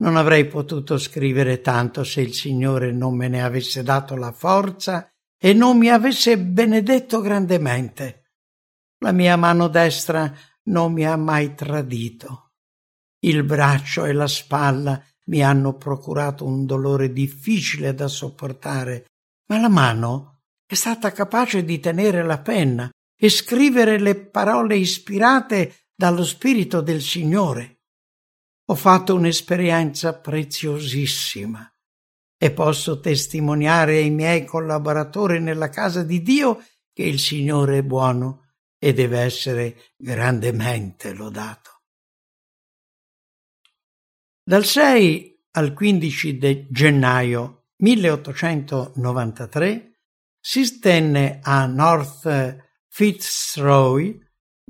Non 0.01 0.17
avrei 0.17 0.47
potuto 0.47 0.97
scrivere 0.97 1.61
tanto 1.61 2.05
se 2.05 2.21
il 2.21 2.33
Signore 2.33 2.93
non 2.93 3.17
me 3.17 3.29
ne 3.29 3.43
avesse 3.43 3.83
dato 3.83 4.17
la 4.17 4.33
forza 4.33 5.11
e 5.37 5.53
non 5.53 5.77
mi 5.77 5.89
avesse 5.89 6.39
benedetto 6.39 7.21
grandemente. 7.21 8.33
La 8.99 9.13
mia 9.13 9.37
mano 9.37 9.69
destra 9.69 10.33
non 10.69 10.93
mi 10.93 11.07
ha 11.07 11.17
mai 11.17 11.55
tradito. 11.55 12.53
Il 13.21 13.43
braccio 13.43 14.05
e 14.05 14.13
la 14.13 14.29
spalla 14.29 15.03
mi 15.27 15.43
hanno 15.43 15.77
procurato 15.77 16.45
un 16.47 16.65
dolore 16.65 17.13
difficile 17.13 17.95
da 17.95 18.09
sopportare, 18.09 19.07
ma 19.49 19.59
la 19.59 19.69
mano 19.69 20.43
è 20.67 20.75
stata 20.75 21.13
capace 21.13 21.65
di 21.65 21.81
tenere 21.81 22.23
la 22.23 22.39
penna 22.41 22.91
e 23.21 23.29
scrivere 23.29 23.99
le 23.99 24.15
parole 24.15 24.77
ispirate 24.77 25.87
dallo 25.95 26.25
Spirito 26.25 26.81
del 26.81 27.03
Signore. 27.03 27.81
Ho 28.67 28.75
fatto 28.75 29.15
un'esperienza 29.15 30.19
preziosissima 30.19 31.69
e 32.41 32.53
posso 32.53 33.01
testimoniare 33.01 33.97
ai 33.97 34.11
miei 34.11 34.45
collaboratori 34.45 35.41
nella 35.41 35.71
casa 35.71 36.05
di 36.05 36.23
Dio 36.23 36.63
che 36.93 37.03
il 37.03 37.19
Signore 37.19 37.79
è 37.79 37.83
buono 37.83 38.48
e 38.79 38.93
deve 38.93 39.21
essere 39.21 39.77
grandemente 39.97 41.13
lodato. 41.13 41.83
Dal 44.43 44.65
6 44.65 45.47
al 45.53 45.73
15 45.75 46.67
gennaio 46.71 47.67
1893 47.77 50.01
si 50.41 50.79
tenne 50.79 51.41
a 51.43 51.67
North 51.67 52.67
Fitzroy, 52.89 54.19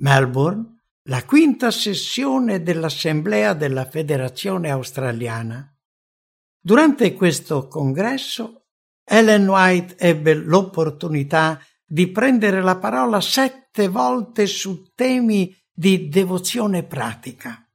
Melbourne, 0.01 0.77
la 1.03 1.23
quinta 1.25 1.71
sessione 1.71 2.61
dell'Assemblea 2.61 3.53
della 3.53 3.89
Federazione 3.89 4.69
Australiana. 4.69 5.73
Durante 6.59 7.13
questo 7.13 7.67
congresso 7.67 8.65
Ellen 9.03 9.47
White 9.47 9.97
ebbe 9.97 10.35
l'opportunità 10.35 11.59
di 11.83 12.11
prendere 12.11 12.61
la 12.61 12.77
parola 12.77 13.19
sette 13.21 13.68
volte 13.87 14.45
su 14.47 14.91
temi 14.93 15.55
di 15.71 16.09
devozione 16.09 16.83
pratica. 16.83 17.65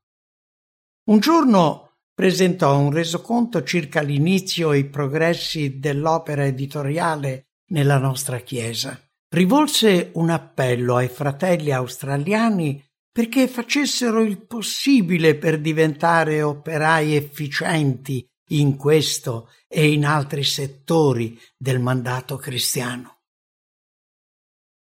Un 1.07 1.19
giorno 1.19 1.99
presentò 2.15 2.79
un 2.79 2.93
resoconto 2.93 3.63
circa 3.63 4.01
l'inizio 4.03 4.73
e 4.73 4.79
i 4.79 4.85
progressi 4.85 5.79
dell'opera 5.79 6.45
editoriale 6.45 7.49
nella 7.69 7.99
nostra 7.99 8.39
Chiesa 8.39 8.99
rivolse 9.35 10.11
un 10.15 10.31
appello 10.31 10.97
ai 10.97 11.09
fratelli 11.09 11.73
australiani 11.73 12.83
perché 13.11 13.49
facessero 13.49 14.23
il 14.23 14.47
possibile 14.47 15.35
per 15.35 15.61
diventare 15.61 16.41
operai 16.41 17.17
efficienti 17.17 18.27
in 18.51 18.77
questo 18.77 19.51
e 19.69 19.91
in 19.91 20.05
altri 20.05 20.45
settori 20.45 21.39
del 21.57 21.81
mandato 21.81 22.37
cristiano. 22.37 23.14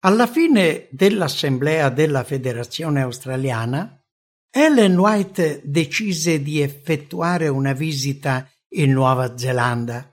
Alla 0.04 0.26
fine 0.26 0.88
dell'assemblea 0.90 1.88
della 1.88 2.24
Federazione 2.24 3.02
Australiana, 3.02 4.00
Ellen 4.50 4.98
White 4.98 5.62
decise 5.64 6.42
di 6.42 6.60
effettuare 6.60 7.48
una 7.48 7.72
visita 7.72 8.48
in 8.74 8.92
Nuova 8.92 9.36
Zelanda, 9.36 10.12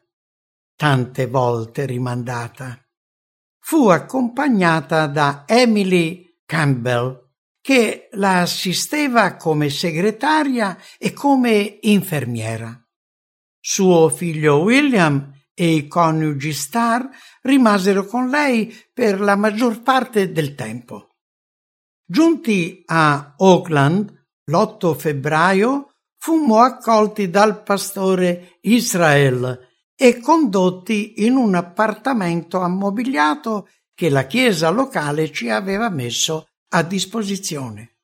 tante 0.76 1.26
volte 1.28 1.86
rimandata 1.86 2.82
fu 3.70 3.88
accompagnata 3.88 5.06
da 5.06 5.44
Emily 5.46 6.42
Campbell, 6.44 7.28
che 7.62 8.10
la 8.14 8.42
assisteva 8.42 9.36
come 9.36 9.70
segretaria 9.70 10.76
e 10.98 11.14
come 11.14 11.78
infermiera. 11.82 12.76
Suo 13.60 14.10
figlio 14.10 14.62
William 14.62 15.39
e 15.62 15.74
i 15.74 15.88
coniugi 15.90 16.54
Starr 16.54 17.04
rimasero 17.42 18.06
con 18.06 18.30
lei 18.30 18.74
per 18.94 19.20
la 19.20 19.36
maggior 19.36 19.82
parte 19.82 20.32
del 20.32 20.56
tempo. 20.56 21.10
Giunti 22.06 22.82
a 22.86 23.36
Auckland 23.38 24.10
l'8 24.46 24.96
febbraio, 24.96 25.96
fummo 26.18 26.60
accolti 26.60 27.30
dal 27.30 27.62
pastore 27.62 28.60
Israel 28.62 29.68
e 29.96 30.20
condotti 30.22 31.26
in 31.26 31.36
un 31.36 31.54
appartamento 31.56 32.62
ammobiliato 32.62 33.68
che 33.94 34.10
la 34.10 34.28
chiesa 34.28 34.70
locale 34.70 35.30
ci 35.30 35.50
aveva 35.50 35.90
messo 35.90 36.48
a 36.70 36.84
disposizione. 36.84 37.98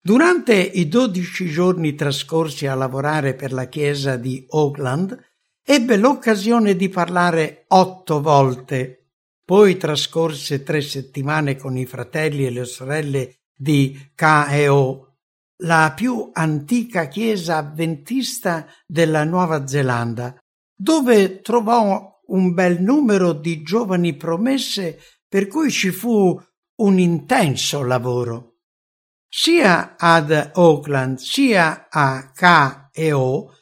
Durante 0.00 0.56
i 0.56 0.88
dodici 0.88 1.48
giorni 1.48 1.94
trascorsi 1.94 2.66
a 2.66 2.74
lavorare 2.74 3.34
per 3.34 3.52
la 3.52 3.68
chiesa 3.68 4.16
di 4.16 4.44
Oakland, 4.48 5.33
ebbe 5.64 5.96
l'occasione 5.96 6.76
di 6.76 6.88
parlare 6.90 7.64
otto 7.68 8.20
volte. 8.20 9.08
Poi 9.44 9.76
trascorse 9.76 10.62
tre 10.62 10.80
settimane 10.80 11.56
con 11.56 11.76
i 11.76 11.86
fratelli 11.86 12.46
e 12.46 12.50
le 12.50 12.64
sorelle 12.64 13.38
di 13.56 14.10
KEO, 14.14 15.16
la 15.62 15.92
più 15.94 16.30
antica 16.32 17.08
chiesa 17.08 17.58
avventista 17.58 18.66
della 18.86 19.24
Nuova 19.24 19.66
Zelanda, 19.66 20.36
dove 20.74 21.40
trovò 21.40 22.20
un 22.26 22.52
bel 22.52 22.80
numero 22.82 23.32
di 23.32 23.62
giovani 23.62 24.14
promesse 24.16 24.98
per 25.28 25.46
cui 25.46 25.70
ci 25.70 25.90
fu 25.90 26.38
un 26.76 26.98
intenso 26.98 27.82
lavoro. 27.82 28.56
Sia 29.28 29.96
ad 29.98 30.52
Oakland 30.54 31.18
sia 31.18 31.88
a 31.90 32.30
K 32.32 32.90
e 32.92 33.12
O 33.12 33.52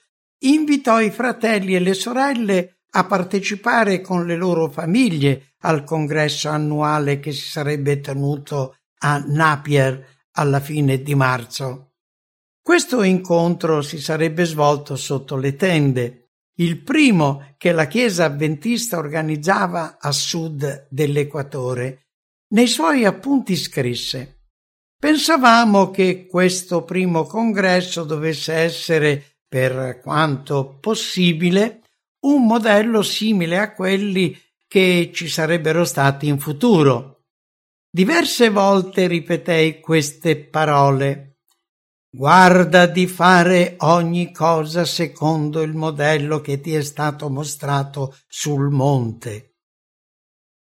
invitò 0.43 1.01
i 1.01 1.11
fratelli 1.11 1.75
e 1.75 1.81
le 1.81 1.95
sorelle 1.95 2.83
a 2.95 3.05
partecipare 3.05 4.01
con 4.01 4.27
le 4.27 4.37
loro 4.37 4.69
famiglie 4.69 5.55
al 5.61 5.85
congresso 5.85 6.49
annuale 6.49 7.21
che 7.21 7.33
si 7.33 7.49
sarebbe 7.49 8.01
tenuto 8.01 8.77
a 8.99 9.19
Napier 9.27 10.05
alla 10.33 10.61
fine 10.61 11.03
di 11.03 11.15
marzo. 11.15 11.93
Questo 12.61 13.03
incontro 13.03 13.83
si 13.83 14.01
sarebbe 14.01 14.45
svolto 14.45 14.97
sotto 14.97 15.37
le 15.37 15.57
tende, 15.57 16.31
il 16.57 16.83
primo 16.83 17.55
che 17.57 17.73
la 17.73 17.87
Chiesa 17.87 18.27
avventista 18.27 18.99
organizzava 18.99 19.99
a 19.99 20.13
sud 20.13 20.87
dell'equatore. 20.91 22.09
Nei 22.49 22.69
suoi 22.69 23.05
appunti 23.05 23.57
scrisse 23.57 24.43
Pensavamo 25.03 25.91
che 25.91 26.29
questo 26.29 26.85
primo 26.85 27.25
congresso 27.25 28.05
dovesse 28.05 28.53
essere, 28.53 29.32
per 29.53 30.01
quanto 30.01 30.79
possibile, 30.81 31.83
un 32.21 32.47
modello 32.47 33.03
simile 33.03 33.59
a 33.59 33.75
quelli 33.75 34.35
che 34.67 35.11
ci 35.13 35.29
sarebbero 35.29 35.85
stati 35.85 36.27
in 36.27 36.39
futuro. 36.39 37.25
Diverse 37.91 38.49
volte 38.49 39.07
ripetei 39.07 39.79
queste 39.79 40.43
parole. 40.43 41.41
Guarda 42.09 42.87
di 42.87 43.07
fare 43.07 43.75
ogni 43.81 44.33
cosa 44.33 44.87
secondo 44.87 45.61
il 45.61 45.75
modello 45.75 46.41
che 46.41 46.59
ti 46.63 46.73
è 46.73 46.81
stato 46.83 47.29
mostrato 47.29 48.17
sul 48.27 48.71
monte. 48.71 49.57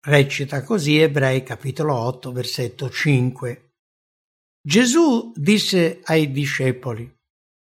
Recita 0.05 0.61
così 0.61 0.99
Ebrei 0.99 1.41
capitolo 1.41 1.95
8 1.95 2.31
versetto 2.31 2.91
5. 2.91 3.71
Gesù 4.61 5.33
disse 5.35 6.01
ai 6.03 6.31
discepoli, 6.31 7.16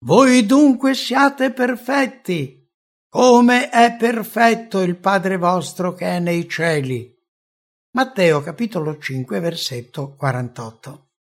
Voi 0.00 0.44
dunque 0.44 0.94
siate 0.94 1.52
perfetti, 1.52 2.70
come 3.08 3.70
è 3.70 3.96
perfetto 3.96 4.82
il 4.82 4.98
Padre 4.98 5.38
vostro 5.38 5.94
che 5.94 6.04
è 6.06 6.18
nei 6.18 6.46
cieli. 6.48 7.14
Matteo 7.92 8.42
capitolo 8.42 8.98
5 8.98 9.40
versetto 9.40 10.14
48. 10.14 11.12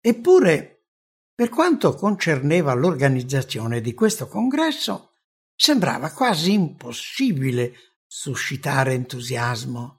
Eppure 0.00 0.86
per 1.34 1.50
quanto 1.50 1.94
concerneva 1.94 2.72
l'organizzazione 2.72 3.82
di 3.82 3.92
questo 3.92 4.28
congresso, 4.28 5.18
sembrava 5.54 6.10
quasi 6.10 6.54
impossibile 6.54 7.74
suscitare 8.06 8.94
entusiasmo. 8.94 9.98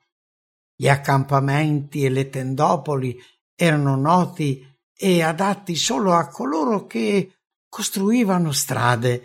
Gli 0.75 0.89
accampamenti 0.89 2.03
e 2.03 2.10
le 2.10 2.29
tendopoli 2.29 3.17
erano 3.55 3.95
noti 3.95 4.65
e 4.91 5.21
adatti 5.21 5.75
solo 5.75 6.13
a 6.13 6.27
coloro 6.27 6.88
che 6.88 7.38
costruivano 7.69 8.51
strade, 8.51 9.23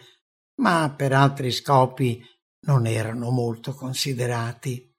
ma 0.61 0.93
per 0.97 1.13
altri 1.13 1.51
scopi 1.51 2.23
non 2.67 2.87
erano 2.87 3.31
molto 3.31 3.75
considerati. 3.75 4.93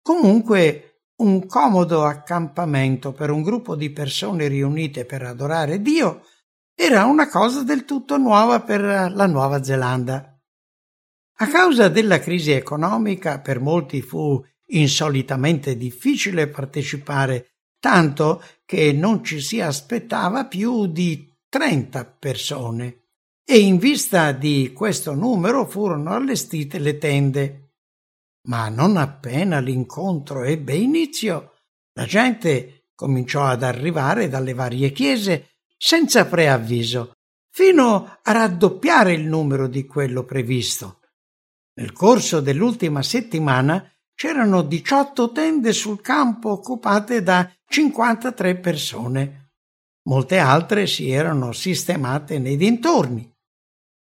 Comunque 0.00 0.94
un 1.16 1.46
comodo 1.46 2.04
accampamento 2.04 3.12
per 3.12 3.30
un 3.30 3.42
gruppo 3.42 3.76
di 3.76 3.90
persone 3.90 4.48
riunite 4.48 5.04
per 5.04 5.22
adorare 5.22 5.80
Dio 5.80 6.24
era 6.74 7.04
una 7.04 7.28
cosa 7.28 7.62
del 7.62 7.84
tutto 7.84 8.16
nuova 8.16 8.60
per 8.60 8.80
la 8.80 9.26
Nuova 9.26 9.62
Zelanda. 9.62 10.36
A 11.38 11.48
causa 11.48 11.88
della 11.88 12.18
crisi 12.18 12.50
economica 12.50 13.40
per 13.40 13.60
molti 13.60 14.02
fu 14.02 14.44
insolitamente 14.66 15.76
difficile 15.76 16.48
partecipare, 16.48 17.58
tanto 17.78 18.42
che 18.64 18.92
non 18.92 19.22
ci 19.22 19.40
si 19.40 19.60
aspettava 19.60 20.46
più 20.46 20.86
di 20.86 21.32
30 21.54 22.04
persone 22.18 23.02
e 23.44 23.60
in 23.60 23.78
vista 23.78 24.32
di 24.32 24.72
questo 24.74 25.14
numero 25.14 25.64
furono 25.64 26.12
allestite 26.12 26.80
le 26.80 26.98
tende. 26.98 27.74
Ma 28.48 28.68
non 28.68 28.96
appena 28.96 29.60
l'incontro 29.60 30.42
ebbe 30.42 30.74
inizio, 30.74 31.52
la 31.92 32.06
gente 32.06 32.88
cominciò 32.96 33.44
ad 33.44 33.62
arrivare 33.62 34.26
dalle 34.26 34.52
varie 34.52 34.90
chiese 34.90 35.60
senza 35.76 36.26
preavviso, 36.26 37.12
fino 37.52 38.18
a 38.20 38.32
raddoppiare 38.32 39.12
il 39.12 39.24
numero 39.24 39.68
di 39.68 39.86
quello 39.86 40.24
previsto. 40.24 41.02
Nel 41.74 41.92
corso 41.92 42.40
dell'ultima 42.40 43.00
settimana 43.04 43.88
c'erano 44.12 44.62
18 44.62 45.30
tende 45.30 45.72
sul 45.72 46.00
campo 46.00 46.50
occupate 46.50 47.22
da 47.22 47.48
53 47.68 48.56
persone. 48.56 49.43
Molte 50.06 50.38
altre 50.38 50.86
si 50.86 51.10
erano 51.10 51.52
sistemate 51.52 52.38
nei 52.38 52.56
dintorni. 52.56 53.30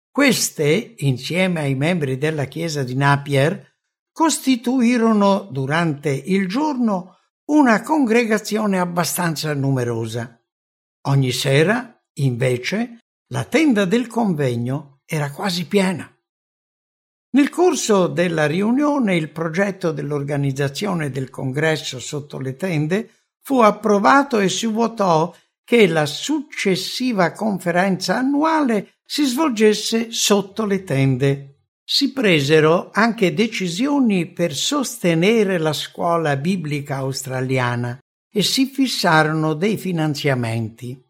Queste, 0.10 0.96
insieme 1.00 1.62
ai 1.62 1.76
membri 1.76 2.18
della 2.18 2.46
chiesa 2.46 2.84
di 2.84 2.96
Napier, 2.96 3.70
costituirono 4.12 5.48
durante 5.52 6.10
il 6.10 6.48
giorno 6.48 7.18
una 7.46 7.82
congregazione 7.82 8.80
abbastanza 8.80 9.54
numerosa. 9.54 10.42
Ogni 11.08 11.32
sera, 11.32 12.02
invece, 12.20 13.00
la 13.28 13.44
tenda 13.46 13.86
del 13.86 14.08
convegno 14.08 15.00
era 15.06 15.32
quasi 15.32 15.66
piena. 15.66 16.10
Nel 17.34 17.50
corso 17.50 18.08
della 18.08 18.46
riunione 18.46 19.16
il 19.16 19.30
progetto 19.30 19.92
dell'organizzazione 19.92 21.10
del 21.10 21.30
congresso 21.30 22.00
sotto 22.00 22.38
le 22.40 22.56
tende 22.56 23.10
fu 23.42 23.60
approvato 23.60 24.40
e 24.40 24.50
si 24.50 24.66
votò 24.66 25.34
che 25.72 25.88
la 25.88 26.06
successiva 26.06 27.32
conferenza 27.32 28.18
annuale 28.18 28.96
si 29.06 29.24
svolgesse 29.24 30.12
sotto 30.12 30.66
le 30.66 30.84
tende. 30.84 31.60
Si 31.82 32.12
presero 32.12 32.90
anche 32.92 33.34
decisioni 33.34 34.34
per 34.34 34.54
sostenere 34.54 35.58
la 35.60 35.72
scuola 35.72 36.36
biblica 36.36 36.98
australiana 36.98 37.98
e 38.30 38.44
si 38.44 38.66
fissarono 38.66 39.54
dei 39.54 39.78
finanziamenti 39.78 41.02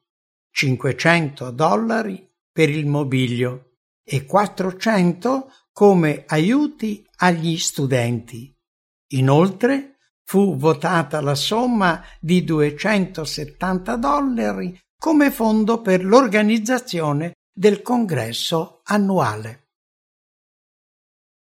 500 0.51 1.49
dollari 1.49 2.23
per 2.51 2.69
il 2.69 2.85
mobilio 2.85 3.77
e 4.03 4.25
400 4.25 5.51
come 5.71 6.23
aiuti 6.27 7.03
agli 7.15 7.57
studenti. 7.57 8.55
Inoltre 9.13 9.90
fu 10.31 10.55
votata 10.55 11.19
la 11.19 11.35
somma 11.35 12.01
di 12.17 12.45
270 12.45 13.97
dollari 13.97 14.79
come 14.97 15.29
fondo 15.29 15.81
per 15.81 16.05
l'organizzazione 16.05 17.33
del 17.53 17.81
congresso 17.81 18.79
annuale. 18.85 19.71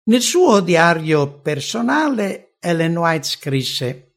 Nel 0.04 0.22
suo 0.22 0.62
diario 0.62 1.42
personale 1.42 2.56
Ellen 2.62 2.96
White 2.96 3.28
scrisse 3.28 4.16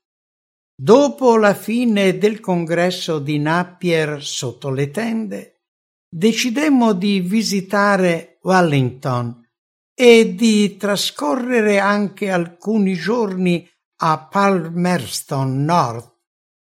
Dopo 0.81 1.37
la 1.37 1.55
fine 1.55 2.16
del 2.16 2.38
congresso 2.38 3.18
di 3.18 3.40
Napier 3.40 4.22
sotto 4.22 4.70
le 4.70 4.92
tende, 4.92 5.62
decidemmo 6.09 6.92
di 6.92 7.18
visitare 7.18 8.38
Wellington 8.42 9.44
e 9.92 10.37
di 10.37 10.77
trascorrere 10.77 11.81
anche 11.81 12.31
alcuni 12.31 12.94
giorni 12.94 13.69
a 14.05 14.27
Palmerston 14.27 15.65
North 15.65 16.11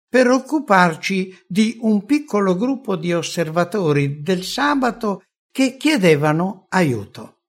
per 0.09 0.29
occuparci 0.29 1.45
di 1.47 1.77
un 1.81 2.05
piccolo 2.07 2.57
gruppo 2.57 2.97
di 2.97 3.13
osservatori 3.13 4.23
del 4.23 4.43
sabato 4.43 5.25
che 5.51 5.77
chiedevano 5.77 6.67
aiuto. 6.71 7.43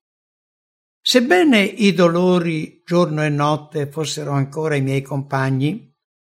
Sebbene 1.00 1.62
i 1.62 1.94
dolori 1.94 2.82
giorno 2.84 3.24
e 3.24 3.30
notte 3.30 3.86
fossero 3.86 4.32
ancora 4.32 4.74
i 4.74 4.82
miei 4.82 5.00
compagni, 5.00 5.90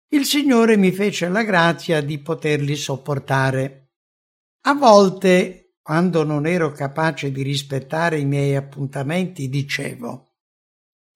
il 0.10 0.26
Signore 0.26 0.76
mi 0.76 0.92
fece 0.92 1.30
la 1.30 1.44
grazia 1.44 2.02
di 2.02 2.20
poterli 2.20 2.76
sopportare. 2.76 3.94
A 4.66 4.74
volte, 4.74 5.76
quando 5.82 6.24
non 6.24 6.46
ero 6.46 6.72
capace 6.72 7.32
di 7.32 7.42
rispettare 7.42 8.20
i 8.20 8.26
miei 8.26 8.56
appuntamenti, 8.56 9.48
dicevo 9.48 10.26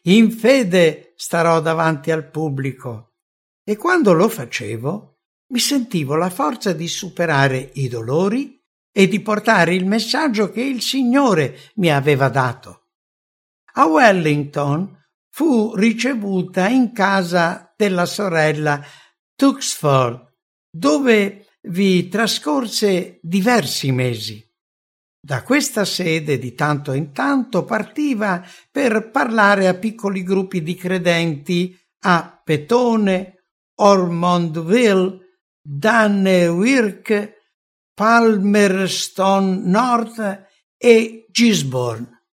in 0.04 0.32
fede 0.32 1.09
starò 1.22 1.60
davanti 1.60 2.12
al 2.12 2.30
pubblico 2.30 3.16
e 3.62 3.76
quando 3.76 4.14
lo 4.14 4.30
facevo 4.30 5.18
mi 5.52 5.60
sentivo 5.60 6.16
la 6.16 6.30
forza 6.30 6.72
di 6.72 6.88
superare 6.88 7.72
i 7.74 7.90
dolori 7.90 8.58
e 8.90 9.08
di 9.10 9.20
portare 9.20 9.76
il 9.76 9.86
messaggio 9.86 10.50
che 10.50 10.62
il 10.62 10.82
Signore 10.82 11.58
mi 11.76 11.92
aveva 11.92 12.30
dato. 12.30 12.92
A 13.74 13.86
Wellington 13.88 14.98
fu 15.30 15.76
ricevuta 15.76 16.70
in 16.70 16.94
casa 16.94 17.74
della 17.76 18.06
sorella 18.06 18.82
Tuxford, 19.36 20.36
dove 20.72 21.48
vi 21.64 22.08
trascorse 22.08 23.20
diversi 23.22 23.92
mesi. 23.92 24.49
Da 25.22 25.44
questa 25.44 25.84
sede 25.84 26.38
di 26.38 26.54
tanto 26.54 26.94
in 26.94 27.12
tanto 27.12 27.66
partiva 27.66 28.42
per 28.72 29.12
parlare 29.12 29.68
a 29.68 29.74
piccoli 29.74 30.24
gruppi 30.24 30.64
di 30.64 30.76
credenti 30.76 31.78
a 32.04 32.42
Petone, 32.42 33.44
Ormondville, 33.76 35.20
Dannevirke, 35.62 37.36
Palmerston 37.94 39.64
North 39.66 40.48
e 40.78 41.26
Gisborne. 41.30 42.24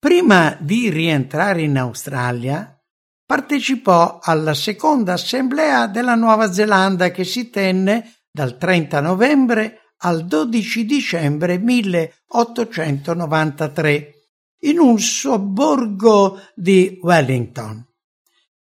Prima 0.00 0.56
di 0.60 0.90
rientrare 0.90 1.62
in 1.62 1.78
Australia, 1.78 2.76
partecipò 3.24 4.18
alla 4.20 4.54
seconda 4.54 5.12
assemblea 5.12 5.86
della 5.86 6.16
Nuova 6.16 6.52
Zelanda 6.52 7.10
che 7.10 7.22
si 7.22 7.50
tenne 7.50 8.16
dal 8.30 8.58
30 8.58 9.00
novembre 9.00 9.87
al 9.98 10.26
12 10.26 10.84
dicembre 10.84 11.58
1893 11.58 14.14
in 14.62 14.78
un 14.78 14.98
sobborgo 14.98 16.40
di 16.54 16.98
Wellington. 17.02 17.86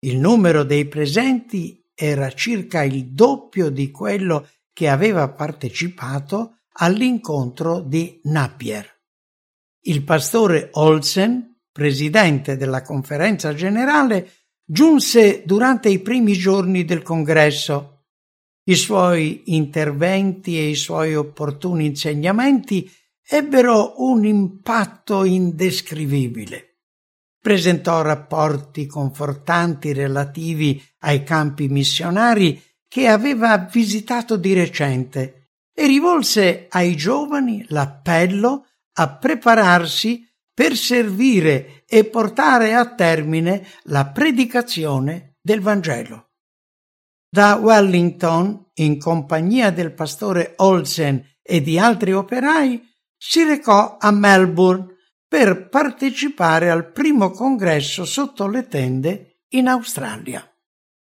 Il 0.00 0.18
numero 0.18 0.62
dei 0.62 0.86
presenti 0.86 1.82
era 1.94 2.30
circa 2.32 2.82
il 2.82 3.12
doppio 3.12 3.70
di 3.70 3.90
quello 3.90 4.46
che 4.72 4.88
aveva 4.88 5.30
partecipato 5.30 6.58
all'incontro 6.72 7.80
di 7.80 8.20
Napier. 8.24 8.94
Il 9.80 10.04
pastore 10.04 10.68
Olsen, 10.72 11.60
presidente 11.72 12.56
della 12.56 12.82
conferenza 12.82 13.54
generale, 13.54 14.32
giunse 14.64 15.44
durante 15.46 15.88
i 15.88 16.00
primi 16.00 16.34
giorni 16.34 16.84
del 16.84 17.02
congresso 17.02 17.95
i 18.68 18.74
suoi 18.74 19.42
interventi 19.46 20.58
e 20.58 20.68
i 20.68 20.74
suoi 20.74 21.14
opportuni 21.14 21.86
insegnamenti 21.86 22.90
ebbero 23.28 23.94
un 23.98 24.24
impatto 24.24 25.24
indescrivibile. 25.24 26.78
Presentò 27.40 28.02
rapporti 28.02 28.86
confortanti 28.86 29.92
relativi 29.92 30.82
ai 31.00 31.22
campi 31.22 31.68
missionari 31.68 32.60
che 32.88 33.08
aveva 33.08 33.56
visitato 33.58 34.36
di 34.36 34.52
recente 34.52 35.50
e 35.72 35.86
rivolse 35.86 36.66
ai 36.68 36.96
giovani 36.96 37.64
l'appello 37.68 38.66
a 38.94 39.16
prepararsi 39.16 40.26
per 40.52 40.74
servire 40.74 41.84
e 41.86 42.04
portare 42.04 42.74
a 42.74 42.94
termine 42.94 43.66
la 43.84 44.06
predicazione 44.06 45.36
del 45.40 45.60
Vangelo. 45.60 46.25
Da 47.36 47.56
Wellington, 47.56 48.70
in 48.76 48.98
compagnia 48.98 49.70
del 49.70 49.92
pastore 49.92 50.54
Olsen 50.56 51.22
e 51.42 51.60
di 51.60 51.78
altri 51.78 52.14
operai, 52.14 52.82
si 53.14 53.42
recò 53.42 53.98
a 54.00 54.10
Melbourne 54.10 54.86
per 55.28 55.68
partecipare 55.68 56.70
al 56.70 56.92
primo 56.92 57.32
congresso 57.32 58.06
sotto 58.06 58.48
le 58.48 58.66
tende 58.68 59.42
in 59.48 59.68
Australia. 59.68 60.50